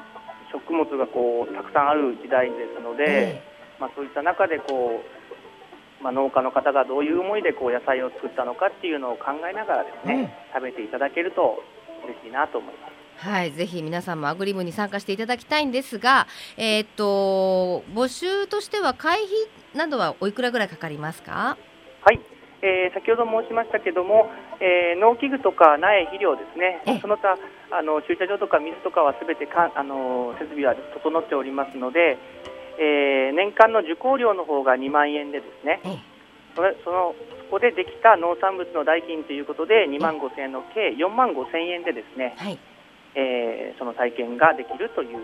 [0.51, 3.05] 食物がこうたくさんある時代ですので。
[3.47, 11.63] えまあ、そういった中でこう、まあ、農家の方がどういう思いでこう野菜を作ったのかっていうのを考えながらですね、うん食べていただけると
[12.03, 13.00] 嬉しいなと思います。
[13.23, 19.29] えはい、ぜひ皆さんもアグリブに参加していただきたいんですが、えーっと募集としては会費
[19.75, 21.57] などはおいくらぐらいかかりますか？
[22.03, 22.19] はい、
[22.61, 24.29] えー先ほど申しましたけども、
[24.59, 26.81] えー農機具とか苗肥料ですね。
[26.85, 27.37] ええ、その他
[27.71, 32.17] あの駐車場とか水とかはすべてかあの設備は整っておりますので、
[32.79, 35.99] えー年間の受講料の方が2万円でですね、ええ。
[36.55, 37.15] それその
[37.49, 42.57] こでできた農産物の代金ということで2万5千円の計4万5千円でですね、はい
[43.15, 45.19] えーその体験ができるという。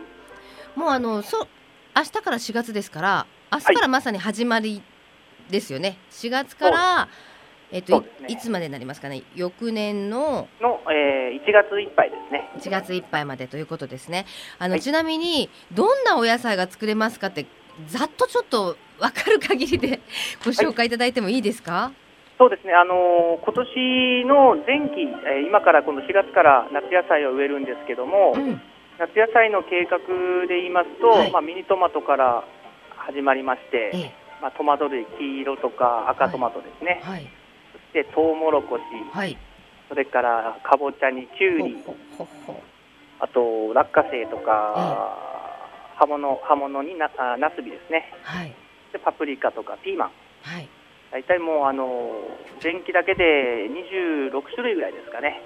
[0.76, 1.48] もうあのそう
[1.96, 4.82] 明日から4月ですから明日からまさに始まり
[5.50, 7.08] ですよね、4月から
[7.72, 8.08] えっとね。
[8.28, 9.24] いつまでになりますかね。
[9.36, 12.50] 翌年のの、えー1月いっぱいですね。
[12.58, 14.26] 1月いっぱいまでということですね。
[14.60, 14.82] あの、はい。
[14.82, 17.46] ちなみにどんなお野菜が作れますかって
[17.88, 20.02] ざっとちょっと分かる限りで
[20.44, 21.92] ご紹介いただいてもいいですか、
[22.38, 28.62] そうですね、あのー今年の前期、えー今からこの4月から夏野菜を植えるんですけども、うん。
[29.00, 29.98] 夏野菜の計画
[30.48, 31.32] で言いますと、はい。
[31.32, 32.44] まあ、ミニトマトから
[32.98, 37.28] 始まりまして、えまあ、トマト類、黄色とか赤トマトですね、えはい。
[37.74, 39.38] そしてトウモロコシ、はい。
[39.90, 41.78] それからかぼちゃにきゅうり、
[43.20, 45.18] あと落花生とか、
[45.96, 48.54] 葉物葉物になあナスビですね、はい。
[48.94, 50.12] でパプリカとかピーマン、
[50.44, 50.70] はい
[51.12, 52.12] 大体もうあの
[52.62, 55.42] 前期だけで26種類ぐらいですかね。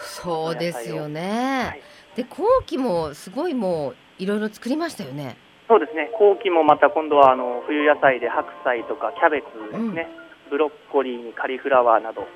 [0.00, 1.80] そうですよはね
[2.14, 5.36] い、で後期もすごいもういろいろ作りましたよね。
[5.68, 6.10] そうですね。
[6.18, 10.08] 後期もまた今度はあの冬野菜で白菜とかキャベツですね、
[10.50, 12.26] ブロッコリーにカリフラワーなど、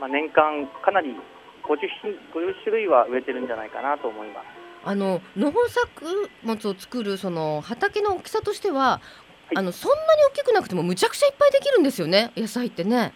[0.00, 1.14] まあ、年間かなり
[1.62, 4.46] 50, 品50種類は植えてるんじゃないかなと思います。
[4.84, 12.32] あの農作物を作るその畑の大きさとしては、いあのそんなに大きくなくてもむちゃくちゃいっぱいできるんですよね。
[12.36, 13.12] 野菜ってね。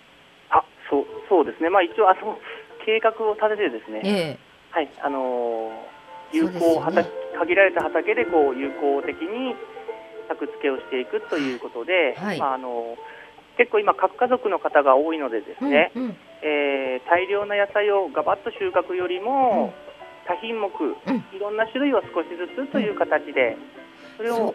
[0.50, 2.38] あそうそうですね、まあ、一応あの
[2.84, 4.38] 計画を立ててですね、ええ。
[4.70, 5.92] はいあのー
[6.32, 9.54] 有効、畑限られた畑でこう有効的に
[10.28, 12.38] 作付けをしていくということで、はい。
[12.38, 12.96] まああの
[13.58, 16.16] 結構今、核家族の方が多いのでですね、うんうん。
[16.42, 19.74] えー大量な野菜をガバッと収穫よりも、
[20.26, 21.36] 多品目、うん。
[21.36, 23.58] いろんな種類を少しずつという形で、
[24.16, 24.54] それを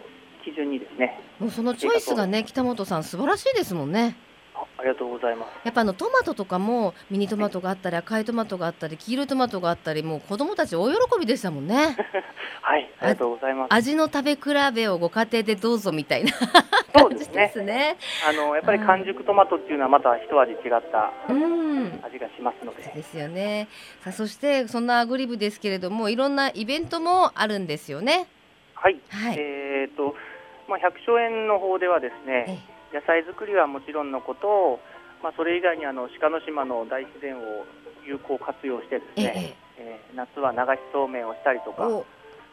[0.52, 4.16] 基準にですねもうそのチョイスがね北本さん素晴らしいですもんね。
[4.54, 5.48] あありがとうございます。
[5.64, 11.96] やっぱあのトマトとかもミニトマトがあったり赤いトマトがあったり黄色いトマトがあったりもう子供たち大喜びでしたもんね。
[12.62, 13.74] はい、ありがとうございます。
[13.74, 14.40] 味の食べ比
[14.74, 16.32] べをご家庭でどうぞみたいな
[16.98, 17.50] そうですね。
[17.52, 17.96] すね。
[18.28, 22.00] あのやっぱり完熟トマトっていうのはまた一味違ったうん。
[22.02, 22.82] 味がしますので。
[22.82, 23.68] そうですよね。
[24.00, 28.26] さあそしてそんなアグリブですけれどもいろんなイベントもあるんですよね。
[28.74, 28.96] はい。
[29.08, 29.36] はい。
[29.38, 30.14] えっ、と
[30.68, 32.60] まあ百姓園の方ではですえね、
[32.92, 34.80] 野菜作りはもちろんのこと、
[35.22, 37.64] まあそれ以外にあの鹿の島の大自然を
[38.04, 42.04] 有効活用してですええね、えー夏は流しそうめんをしたりとか、お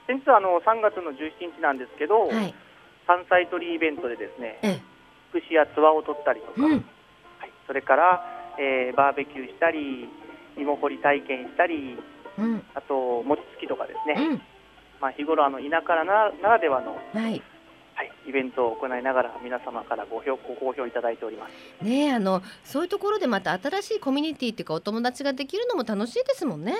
[0.08, 2.54] 先日はあの3月の17日なんですけど、はい。
[3.08, 4.82] 山菜採りイベントでですね、ええ
[5.32, 6.72] 串やつわを取ったりとか、うん。
[6.72, 8.24] はい、それから、
[8.58, 10.08] えーバーベキューしたり、
[10.58, 11.98] 芋掘り体験したり、
[12.38, 12.64] うん。
[12.74, 14.42] あと餅つきとかですね、うん。
[15.02, 17.42] まあ日頃あの田舎ならではのはい。
[17.96, 21.84] はい、イベントを行いながら皆様からご評ご好評いただいております。
[21.84, 26.76] ねえあのそういうところでまた新しいコミュニティっていうかお友達ができるのも楽しいですもんね。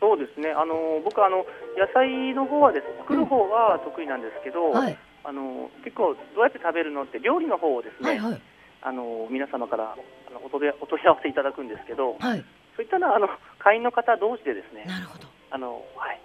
[0.00, 0.50] そうですね。
[0.50, 1.46] あの僕あの
[1.78, 4.98] 野菜の方はです作る方は得意なんですけど、はい。
[5.24, 8.42] あの結構どうやって食べるのって料理の方をですね、はいはい
[8.82, 12.44] あの皆様からあのお問いお問い合わせいただくんですけど、はい。
[12.76, 13.26] そういったのはあの
[13.58, 15.26] 会員の方同士でですね、なるほど。
[15.50, 16.20] あのはい、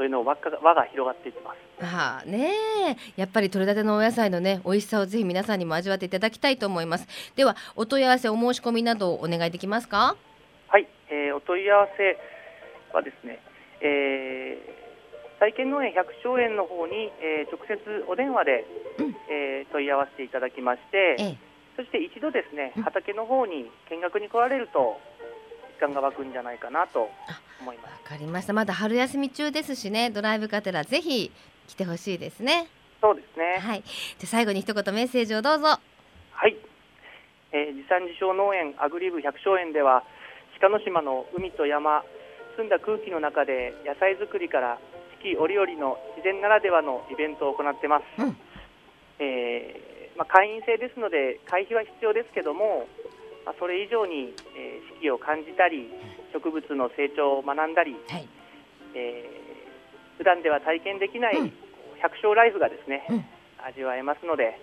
[0.00, 1.84] そういうの輪が輪が広がっていってます。
[1.84, 2.48] ああね
[3.16, 7.06] えやっぱり取れたてのお野菜のね美味しさをぜひ皆さんにも味わっていただきたいと思います。
[7.36, 10.16] ではお問い合わせお申し込みなどお願いできますか？
[10.68, 12.16] はい、えーお問い合わせ
[12.96, 13.40] はですね、
[13.82, 14.80] えー
[15.38, 17.76] 体験農園百姓園の方に、えー直接
[18.08, 18.64] お電話で、
[18.98, 21.36] うんえー問い合わせていただきまして、ええ
[21.76, 24.96] そして一度ですねうん畑の方に見学に来られると
[25.80, 27.08] 時間が湧くんじゃないかなと
[27.62, 27.92] 思います。
[27.92, 28.52] わかりました。
[28.52, 31.32] まだ春休み中ですしねドライブがてらぜひ
[31.68, 32.68] 来てほしいですね。
[33.00, 33.58] そうですね。
[33.58, 33.82] はい。
[33.82, 35.68] じゃあ最後に一言メッセージをどうぞ。
[36.32, 36.56] はい、
[37.52, 40.04] えー地産地消農園アグリブ百姓園では
[40.60, 42.04] 鹿の島の海と山
[42.56, 44.78] 澄んだ空気の中で野菜作りから
[45.22, 48.36] 四季折々の自然ならではのイベントを行ってます、うん
[49.18, 52.86] えーまあ、会員制ですので会費は必要ですけども、
[53.44, 55.88] まあ、それ以上に、えー四季を感じたり
[56.32, 58.28] 植物の成長を学んだり、はい。
[58.94, 59.50] えー
[60.18, 61.52] 普段では体験できないうん。
[62.02, 63.24] 百姓ライフがですね、うん。
[63.64, 64.60] 味わえますので、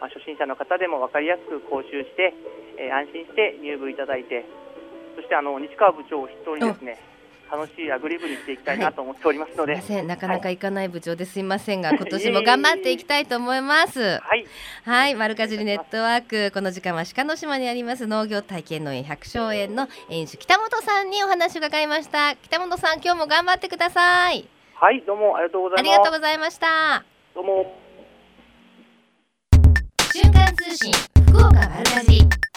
[0.00, 2.34] まあ、初心者の方でも分かりやすく講習して、
[2.76, 4.44] えー安心して入部いただいて
[5.16, 7.00] そしてあの西川部長を筆頭にですね
[7.50, 14.00] 楽しいアグリ部にしていきたいなと思っておりますので、すいなかなか行かない部長ですいませんが今年も頑張っていきたいと思います。
[14.22, 14.46] はい、
[14.84, 22.36] はい、丸かじりネットワークこの時間は鹿の島にあります農業体験農園百姓園の園主北本さんにお話を伺いました。
[22.36, 24.46] 北本さん今日も頑張ってください。
[24.74, 25.92] はい、どうもありがとうござあいます。
[25.92, 27.04] りがとうございました。
[27.34, 27.74] どうも。
[30.12, 30.92] 瞬間通信
[31.28, 32.49] 福岡丸かじり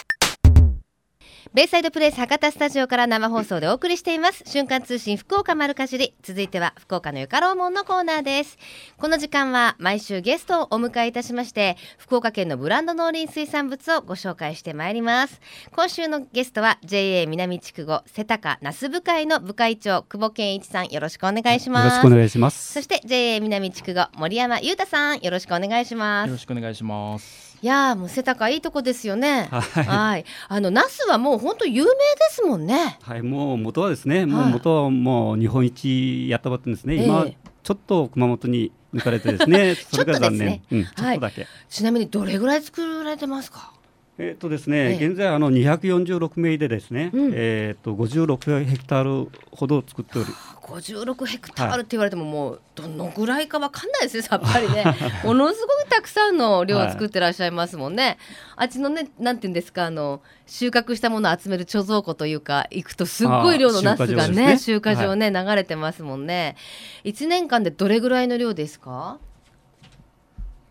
[1.54, 4.42] ベイサイドプレイス博多スタジオから生放送でお送りしています。
[4.44, 6.12] 瞬間通信福岡丸かじり。
[6.20, 8.58] 続いては福岡のよかろうもんのコーナーです。
[8.98, 15.40] この時間は毎週ゲストをお迎えいたしまして福岡県のブランド農林水産物をご紹介してまいります。
[15.70, 20.88] 今週のゲストは JA 南筑後瀬高那須部会の部会長久保健一さん。
[20.88, 21.84] よろしくお願いします。
[21.84, 22.72] よろしくお願いします。
[22.72, 25.20] そして JA 南筑後森山裕太さん。
[25.20, 26.26] よろしくお願いします。
[26.26, 29.48] よろしくお願いしますいやーもう瀬高いいとこですよね。
[29.50, 29.84] はい。
[29.86, 31.94] はい、あの那須はもう本当有名で
[32.28, 32.98] すもんね。
[33.00, 37.04] はい、もう元はですね、もう元はもう日本一やったばってんですね、ええ。
[37.06, 37.26] 今
[37.62, 40.72] ちょっと熊本に抜かれてですね、 それが残念、ちょっとですね。
[40.72, 41.46] うん、ちょっとだけ。
[41.70, 43.72] ちなみにどれぐらい作られてますか？
[44.16, 45.06] えっとですね、ええ。
[45.08, 47.32] 現在あの246名でですね、うん。
[47.34, 50.28] えっと56ヘクタールほど作っており、
[50.62, 54.84] 56ヘクタールって言われてももうどのぐらいかわかんないですね さっぱりね。
[55.24, 58.18] ものすごくたくさんの量を作ってらっしゃいますもんね、
[58.54, 66.54] あっちのねなんていうんですかあの収穫したものを集める貯蔵庫というか行くとすっごい量のナスがね集集荷場荷場ね流れてますもんね。
[67.02, 69.18] 一年間でどれぐらいの量ですか？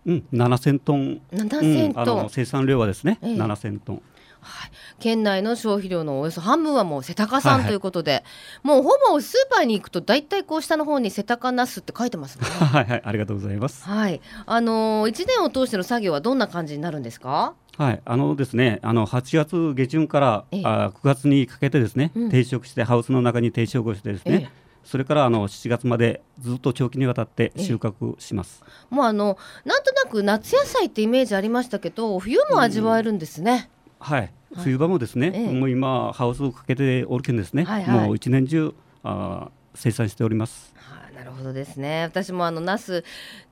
[0.05, 3.35] うん、7000トン、7000うんあトンの生産量はですね、ええ。
[3.35, 4.01] 7000トン。
[4.41, 7.67] はい、県内の消費量のおよそ半分はもう瀬高産はいはい。
[7.69, 8.25] ということで、
[8.61, 12.45] もうほぼスーパーに行くと大体こう下の方に瀬高ナスって書いてますね。
[12.65, 13.85] はいはい、ありがとうございます。
[13.85, 17.53] はい、あのー、1年を通しての作業はどんな感じになるんですか？
[17.77, 20.61] はい、あのですね、あの8月下旬から、ええ。
[20.65, 22.29] あ9月にかけてですね、うん。
[22.29, 28.63] 定食してハウスの中に定食をしてですね、ええそれからあの7月までずっと長期にわたって収穫します。
[28.89, 33.69] もうあのなんとなく夏野菜ってイメージありましたけど冬も味わえるんですね。
[33.99, 34.31] はい、はい。
[34.55, 35.51] 冬場もですね、ええ。
[35.51, 38.07] もう今ハウスをかけておるけんですね、はいはい。
[38.07, 40.73] もう一年中あー生産しております。
[40.75, 42.03] はあなるほどですね。
[42.03, 43.03] 私もあのナス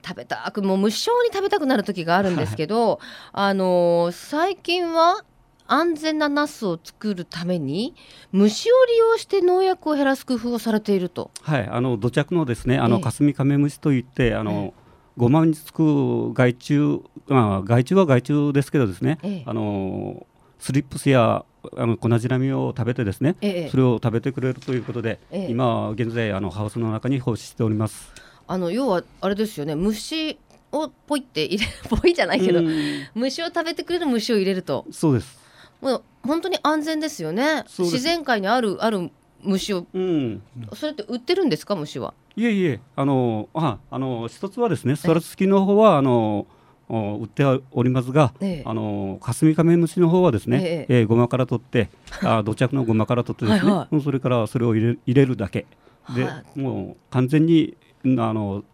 [0.06, 3.00] 食べたくもう無性に食べたくなる時があるんですけど、
[3.32, 5.24] あのー最近は
[5.72, 7.96] 安全なナスを作るために
[8.34, 11.32] 虫を利用して農薬を減らす工夫をされていると。
[11.42, 12.90] はい、あの土着のですね、あええ。
[12.90, 14.74] の霞カメムシといってあの、
[15.16, 19.44] ごまにつく害虫、まあ害虫は害虫ですけどですね、ええ。
[19.46, 20.28] あの
[20.60, 21.46] スリップスや
[21.78, 23.70] あの粉じらみを食べてですね、ええ。
[23.70, 25.48] それを食べてくれるということで、ええ。
[25.50, 28.12] 今現在あのハウスの中に放置しております。
[28.46, 30.38] あの要はあれですよね虫
[30.74, 33.08] をポイって入れ ポイじゃないけど、うん。
[33.16, 34.86] 虫を食べてくれる虫を入れると。
[34.92, 35.41] そうです。
[35.82, 37.64] もう本当に安全ですよね。
[37.68, 39.10] 自然界にあるある
[39.42, 39.86] 虫を。
[39.94, 40.42] うん、
[40.74, 42.14] それって売ってるんですか虫は？
[42.36, 46.46] いえいえ、あの、あ、あの、一つはですね、ストラツキの方は、あの。
[46.94, 48.64] お売っておりますが、ええ。
[48.66, 51.02] あの霞カメムシの方はですね、ええ。
[51.04, 51.90] ーごまから取って、
[52.22, 55.68] あ土着のごまから取ってですね、はいそれからそれを入れ入れるだけ。
[56.14, 58.66] で、はもう完全にうんあの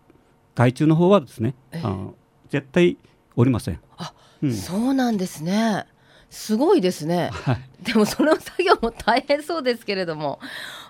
[0.56, 1.82] 害虫の方はですね、ええ。
[1.86, 2.16] あの
[2.50, 2.98] 絶対
[3.36, 3.80] おりません。
[3.98, 4.52] あうん。
[4.52, 5.86] そうなんですね
[6.30, 7.30] すごいですね。
[7.32, 7.58] はい。
[7.84, 10.40] でもその作業も大変そうですけれども。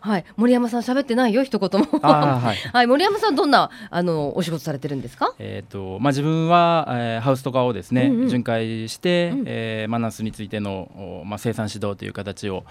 [0.02, 0.26] はい。
[0.36, 2.00] 森山さん喋ってないよ一言も。
[2.00, 2.58] はい。
[2.74, 2.88] はい。
[2.88, 5.34] 森山さんどんなあのお仕事されてるんですか？
[5.38, 8.30] えーとまあ、自分は、えーハウスとかをですね、うんうん。
[8.30, 9.44] 巡回して、うん。
[9.46, 10.90] えーマナスについての、
[11.22, 12.64] おまあ、生産指導という形を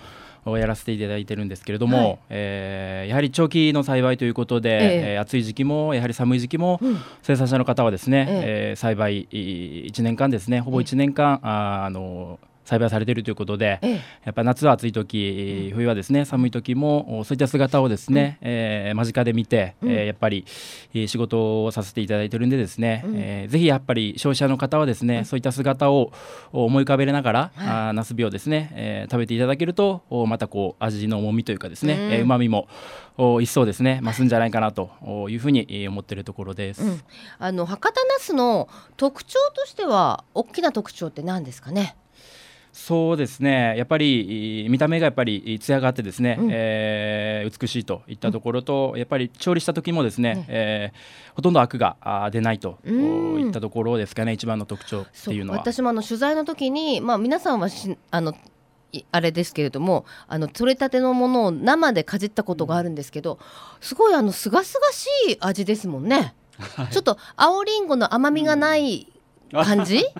[0.44, 2.18] おやらせていただいてるんですけれども、はい。
[2.30, 5.12] えーやはり長期の栽培ということで、ええ。
[5.14, 6.98] えー暑い時期もやはり寒い時期も、うん。
[7.22, 8.72] 生産者の方はですね、ええ。
[8.72, 13.94] ー栽培1年間ですねほぼ1年間、あーあの栽培されているということで、ええ。
[14.24, 19.90] やっぱ夏は暑い時、冬はですね寒い時もおそういった姿をですね、えー間近で見て、うん。
[19.90, 20.44] えーやっぱり、
[20.92, 23.14] えー仕事をさせていただいてるんでですね、うん。
[23.16, 26.12] えーぜひやっぱり消費者の方はですね、そういった姿を
[26.52, 27.68] お思い浮かべながら、はい。
[27.68, 32.00] あーナスビをですね、えー食べていただけるとおまたこう味の重みというかですね、うん。
[32.12, 32.68] えー旨味も
[33.18, 36.82] お一層ですね増すんじゃないかなとおいうふうにえー思っているところです。
[36.82, 37.00] うん、
[37.38, 41.96] あの博多ナスの特徴としては大きな特徴って何ですかね？
[42.78, 43.74] そうですね。
[43.78, 46.48] やっぱりい見た目がやっぱり艶があってですね、うん。
[46.52, 50.44] えー美しいといったところと、やっぱり調理した時もですね、ね。
[50.48, 50.96] えー
[51.34, 51.96] ほとんどアクが
[52.30, 53.46] 出ないとうん。
[53.46, 55.58] いったところですかね一番の特徴っていうのは。
[55.58, 58.34] 私もあの取材の時に、まあ、皆さんはしあの
[58.92, 63.38] いあれですけれどもあの取れたてのものを生でかじったことがあるんですけど、
[63.80, 66.34] すごいあのすがすがしい味ですもんね。
[66.90, 69.10] ちょっと青りんごの甘みがない
[69.50, 70.14] 感じ、は い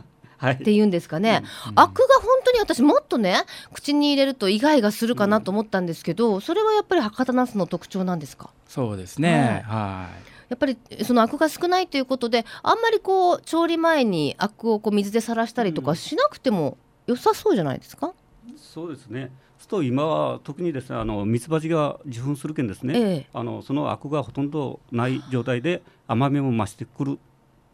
[0.45, 1.43] っていうんですかね、
[1.75, 3.37] アクが本当に私もっとね
[3.73, 8.51] 口に入れるとイガイガするかなと思ったんですけど、それはやっぱり博多ナスの特徴なんですか？
[8.69, 10.09] そうですね、は
[10.49, 10.51] い。
[10.51, 18.13] やっぱりそのアクが少ないということであんまりこう調理前にアクをこう水でさらしたりとかしなくても良さそうじゃないですか、
[18.57, 19.33] そうですね。
[19.59, 22.95] すると今は特にですね、あのミツバチが受粉するけんですね。
[22.97, 23.27] ええ。
[23.33, 27.19] あのそのアクがほとんどない状態で甘みも増してくる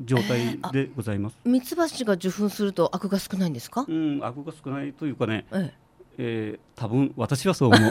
[0.04, 1.36] 状態でございます。
[1.44, 5.72] ミツバチが受粉するとアクが少ないんですか、うん、アクが少ないというかね、え。
[6.18, 7.90] えー、多分私はそう思う。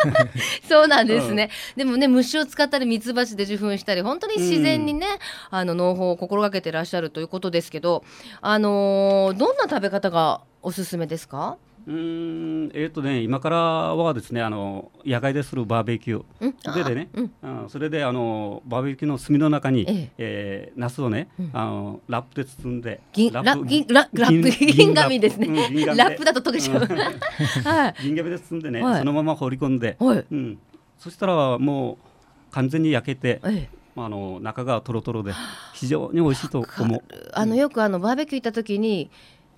[0.68, 5.06] そうなんですね、うん、でもね虫を使ったりミツバチで受粉したり本当に自然にね、
[5.52, 8.02] うん、あの農法を心がけてらっしゃるということですけど
[8.40, 11.58] あのー、どんな食べ方がおすすめですか？
[11.86, 13.56] うんえーとね、今から
[13.96, 17.08] はですねあの野外でするバーベキューででね、
[17.42, 20.10] うん、それであのバーベキューの炭の中に、ええ。
[20.18, 26.80] えー、ナスをね、うん、あのラップで包んで 銀ラップ銀ララップ銀紙ですね、うん、ラップだと溶けちゃう、
[27.64, 30.58] はい、銀紙で包んでね、はい、そのまま放り込んで、はい、うん、
[30.98, 33.80] そしたらもう完全に焼けて、ええ。
[33.96, 35.32] あの中がとろとろで
[35.74, 37.02] 非常に美味しいと思う。
[37.32, 39.10] あのよくあのバーベキュー行った時に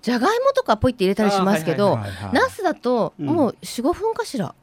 [0.03, 1.97] じゃがいもとかポイって入れたりしますけど
[2.31, 4.53] ナスだともう45分かしら、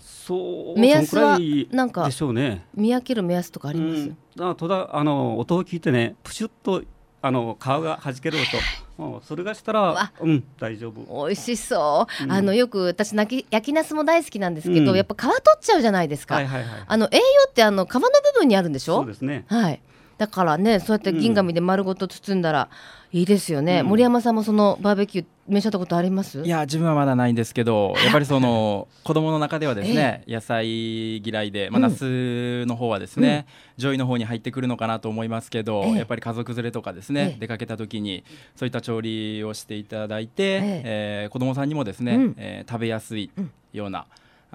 [0.00, 1.38] そう目安は
[1.70, 2.64] なんかでしょうね。
[2.74, 6.82] 見分ける目安とかあります、うん、だとだあの音を聞いてねプシュッと
[7.20, 9.22] あの皮が弾ける音。
[9.26, 11.26] それがしたらうん大丈夫。
[11.26, 16.40] 美味しそう、うん、あのよく私焼き焼きナスも大好きなんですけど、うん、やっぱ皮取っちゃうじゃないですか、
[16.86, 18.98] あの栄養ってあの皮の部分にあるんでしょ？
[18.98, 19.46] そうですね。
[19.48, 19.80] はい。
[20.16, 22.68] だからねそうやって銀紙で丸ごと包んだら、
[23.14, 26.40] いいですよね、うん、森山さんもそのバーベキュー召し上がったことあります？
[26.42, 33.46] いや自分はまだないんですけどやっぱりその子供の中ではですね、えー、野菜嫌いで、まあ、ナスの方はですね、
[33.78, 38.24] うん、上位の方に入ってくるのかなと思いますけど、えー、やっぱり家族連れとかですね、えー、出かけた時に
[38.56, 43.30] そういった調理をしていただいて、えーえー、子供さんにもですね、うん、えー、食べやすい
[43.72, 44.06] ような、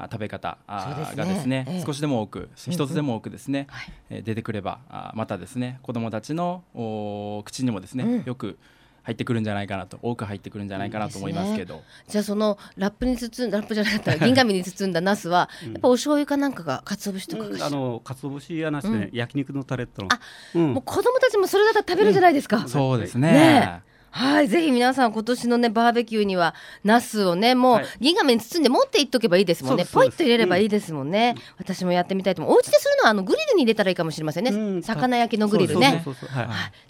[0.03, 3.67] 食べ方がですね、ね、少しでも多く一つでも多くですね、
[4.09, 4.79] うんうん、出てくれば
[5.15, 6.63] またですね子どもたちの
[7.45, 8.57] 口にもですね、うん、よく
[9.03, 23.31] 入ってくるんじゃないかなと多く入ってくるんじゃないかなと思いますけど、ね、じゃあそのラップに包んだラップじゃなかった 銀紙に包んだナスは、やっぱお醤油かなんかが鰹節とか、うん、あの鰹節やなしで、ね、焼肉のタレとあ、もう子供たちもそれだったら食べるじゃないですか、そうですね。
[23.31, 32.55] ねはい、ぜひ皆さん今年のねバーベキューにはナスをねもう銀紙に包んで持っていっとけばいいですもんね、ポイッと入れればいいですもんね、うん、私もやってみたいと思う。
[32.55, 36.03] お家でするのはあのグリルに入れたらいいかもしれませんね、うん、魚焼きのグリルね。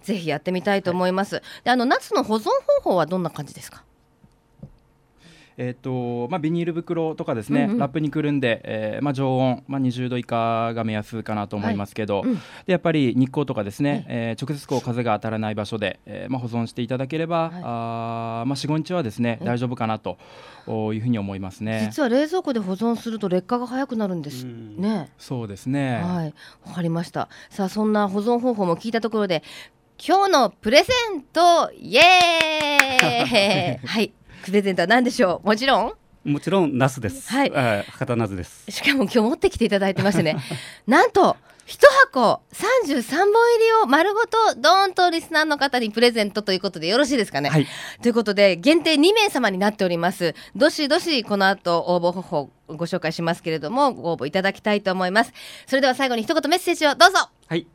[0.03, 2.45] ぜひやってみたいと思います、はい、であのナスの保存
[2.81, 3.83] 方法はどんな感じですか
[5.61, 12.29] えーとまあ、ビニール袋とかですね、うんうん、ラップにくるんで、えーまあ、常温、まあ、20度以下が目安かなと思いますけど、はい。
[12.29, 20.17] うん、でやっぱり日光とかですね、えー、直接こう風が当たらない場所で、えーまあ、保存していただければ、はい、あまあ、45日はですね大丈夫かなと
[20.93, 21.89] いうふうに思いますね。
[21.91, 25.11] 実は冷蔵庫で保存すると劣化が早くなるんですね。
[25.17, 26.01] そうですね。
[26.01, 26.33] はい。
[26.65, 27.27] わかりました。
[27.49, 29.43] さあそんな保存方法も聞いたところで
[30.01, 33.77] 今日のプレゼントイエーイ。
[33.85, 34.13] はい
[34.45, 35.47] プレゼントは何でしょう？
[35.47, 37.29] もちろんもちろんナスです。
[37.31, 38.69] はい、博多ナスです。
[38.69, 40.35] しかも今日持ってきていただいてましてね、
[40.85, 41.79] なんと一
[42.11, 47.49] 箱三十三本入りを丸ごとドーンとリスナーの方にプレゼントということでよろしいですかね？
[47.49, 47.67] はい、
[48.01, 50.35] ということで限定2名様になっております。
[50.55, 55.33] どしどしこの後応募方法ご紹介しますけれどもご応募いただきたいと思います。
[55.67, 57.29] それでは最後に一言メッセージをどうぞ。
[57.47, 57.65] はい。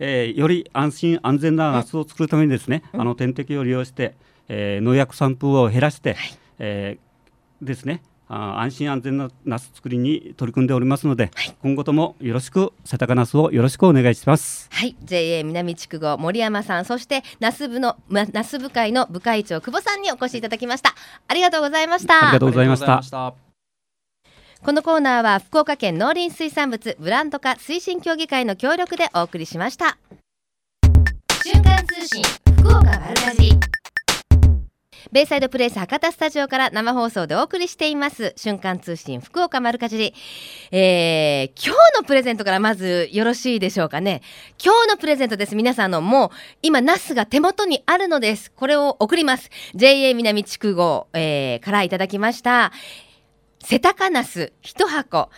[0.00, 4.14] えー、より安心安全なナスを作るためにですね、うん、あの点滴を利用して。
[4.48, 14.68] えー、農薬散布を減らして、はい、えー、ですねあ安心安全なナス作りに取り組んでおりますので、はい、今後ともよろしく世田谷ナスをよろしくお願いします。
[14.72, 14.96] はい。
[15.04, 20.94] JA 南地区号森山さんそしてナス部のナス部会の部会長久保さんにお越しいただきました。
[21.28, 22.28] ありがとうございました。
[22.28, 23.34] ありがとうございました。
[24.62, 29.98] このコーナーは福岡県農林水産物ブランド化推進協議会の協力でお送りしました。
[31.42, 32.22] 瞬間通信
[32.56, 33.50] 福岡丸かじ
[35.12, 38.32] ベイサイドプレイス博多スタジオから生放送でお送りしています。
[38.36, 40.14] 瞬間通信福岡丸かじり、
[40.70, 44.22] えー、今日のプレゼントからまずよろしいでしょうかね。
[44.62, 45.56] 今日のプレゼントです。
[45.56, 46.30] 皆さんのもう
[46.62, 48.50] 今ナスが手元にあるのです。
[48.52, 49.50] これを送ります。
[49.74, 52.72] JA 南地区号、えー、からいただきました。
[53.64, 55.30] セタカナス1箱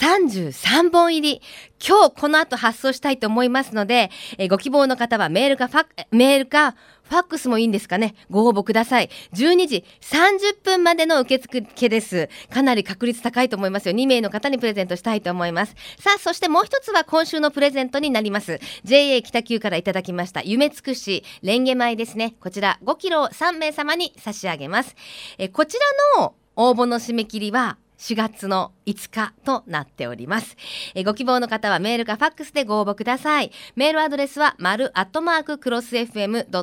[0.00, 1.42] 33本入り。
[1.86, 8.14] 今日この後発送したいと思いますので、えー、ご希望の方はメールかファメールかファックスもいいんですかね。
[8.30, 9.10] ご応募ください。
[9.34, 12.30] 12時30分までの受付です。
[12.48, 13.94] かなり確率高いと思いますよ。
[13.94, 15.74] 2名の方にプレゼントしたいと思います。
[15.98, 18.60] さあそしてもう一つは今週のプレゼントになります。
[18.84, 22.34] JA 北九からいただきました夢つくしレンゲ米ですね。
[22.40, 24.96] こちら5キロ3名様に差し上げます。
[25.36, 25.76] えこち
[26.16, 30.56] らの応募の締め切りは4月の5日となっております。
[30.94, 33.50] えご希望の方はメールかファックスでご応募ください。
[33.76, 36.54] メールアドレスは丸アットマーククロス FM.co.jp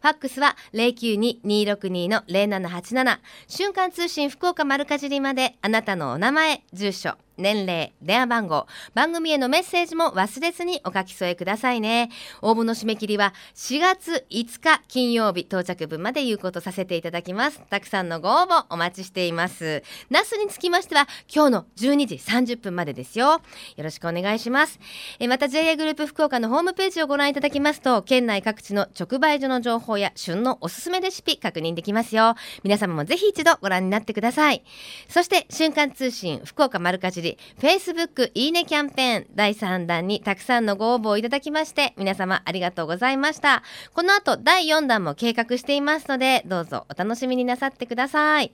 [0.00, 5.56] ファックスは092-262の0787瞬間通信福岡丸かじりまで。
[5.62, 12.10] あなたのお名前住所年齢電話番号番組へのメッセージも忘れずにお書き添えくださいね。
[12.42, 17.60] 応募の締め切りは4月5日金曜日到着分まで有効とさせていただきます。
[17.70, 19.82] たくさんのご応募お待ちしています。
[20.10, 23.26] ナスにつきましては今日の12時30分までですよ。
[23.32, 23.40] よ
[23.84, 24.78] ろしくお願いします。
[25.18, 32.34] えまた JA グループ福岡のホームページをご覧いただきますと県内各地の直売所の情報や旬のおすすめレシピ確認できますよ。
[32.62, 34.62] 皆様もぜひ一度ご覧になってください。
[35.08, 37.25] そして瞬間通信福岡丸かじり
[37.58, 43.62] Facebook いいねキャンペーン第3弾にたくさんのご応募をいただきまして皆様ありがとうございました。
[43.94, 48.52] この後第4弾も計画していますのでどうぞお楽しみになさってください。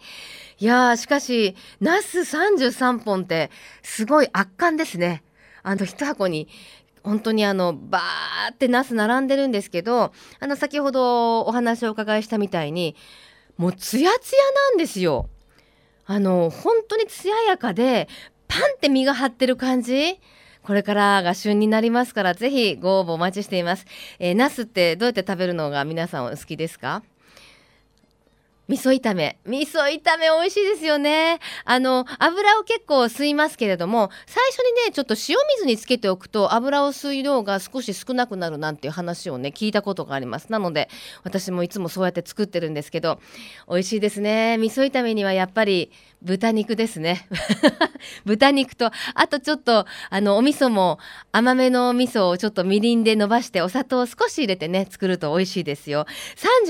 [0.59, 3.51] いやーしかしナス33本って
[3.83, 5.23] すごい圧巻ですね。
[5.63, 6.49] あの一箱に
[7.05, 12.97] 本当にあのバーってナス並んでるんですけどあの先ほどお話をお伺いしたみたいに
[13.57, 15.29] もうツヤツヤなんですよ。
[16.05, 18.09] あの本当に艶やかで
[18.53, 20.21] パンって身が張ってる感じ？
[20.63, 23.87] これからが旬になりますからぜひご応募お待ちしています。
[24.19, 27.03] えー、ナスってどうやって食べるのが皆さんお好きですか？
[28.69, 29.39] 味噌炒め。
[29.47, 31.41] 味噌炒め美味しいですよね。
[31.65, 40.53] あの油を結構吸いますけれども最初にねちょっと塩水につけておくと油を吸い量が少し少なくなるなんていう話をね聞いたことがあります。
[40.53, 40.91] なので
[41.25, 43.19] 私もいつもそうやって作ってるんですけど
[43.67, 44.59] 美味しいですね。
[44.59, 45.91] 味噌炒めにはやっぱり
[46.23, 47.27] 豚肉ですね。
[48.25, 50.99] 豚肉とあとちょっとあのお味噌も
[51.33, 56.07] 甘めのお味噌をちょっとみりんで伸ばしてお砂糖を少し入れてね作ると美味しいですよ。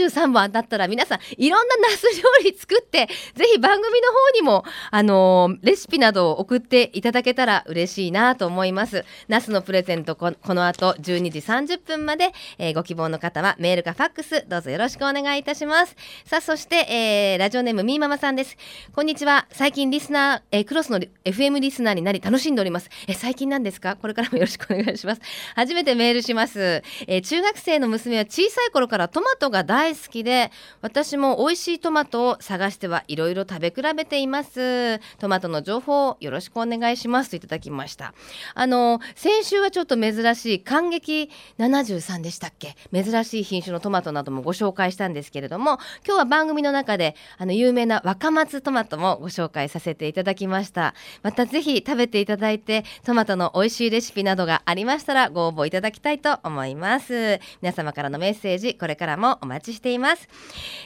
[0.01, 9.05] 33本当たったら皆さんいろんなナス料理作ってぜひ番組の方にもあのレシピなどを送っていただけたら嬉しいなと思います。
[9.29, 15.97] ナスのプレゼントこの後12時30分まで、えー、ご希望の方はメールかファックスどうぞよろしくお願いいたします。
[16.25, 18.57] さあそして、えー、ラジオネームみーママさんです。
[18.95, 19.42] こんにちは。
[19.51, 22.89] 最近リスナー、えー、クロスの FM リスナーになり楽しんでおります。
[23.07, 23.97] え最近なんですか？
[23.97, 25.21] これからも よろしくお願いします。
[25.55, 34.99] 初めてメールします、えー、中学生の娘は小さい頃からトマトが大好きで私も美味しいトマトを探してはいろいろ食べ比べています。
[35.19, 37.31] トマトの情報をよろしくお願いします。
[37.31, 38.15] といただきました。
[38.55, 42.77] あの先週はちょっと珍しい感激73でしたっけ？
[42.93, 50.95] 珍しい品種のトマトなどもご紹介したんですけれども今日は番組の中であの有名な若松トマトもご紹介させていただきました。
[51.23, 57.41] またぜひ食べていただいてトマトの美味しいレシピなどがありましたらご応募いただきたいと思います。
[57.61, 60.29] 皆様からのメッセージこれからもお待ちしています。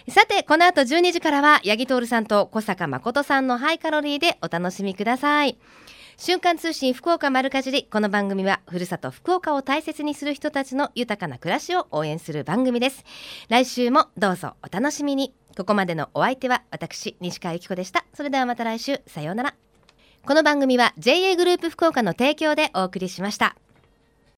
[0.09, 5.59] さてこの後12時からは八木徹さんと小坂誠さんのハイカロリーでお楽しみください。
[6.18, 7.84] 瞬間通信福岡丸かじり。
[7.84, 13.05] この番組はふるさと福岡を大切にする人たちの豊かな暮らしを応援する番組です。
[13.51, 15.34] 来週もどうぞお楽しみに。
[15.57, 18.04] ここまでのお相手は私西川由紀子でした。
[18.12, 19.00] それではまた来週。
[19.07, 19.54] さようなら。
[20.26, 23.57] この番組は JA グループ福岡の提供でお送りしました。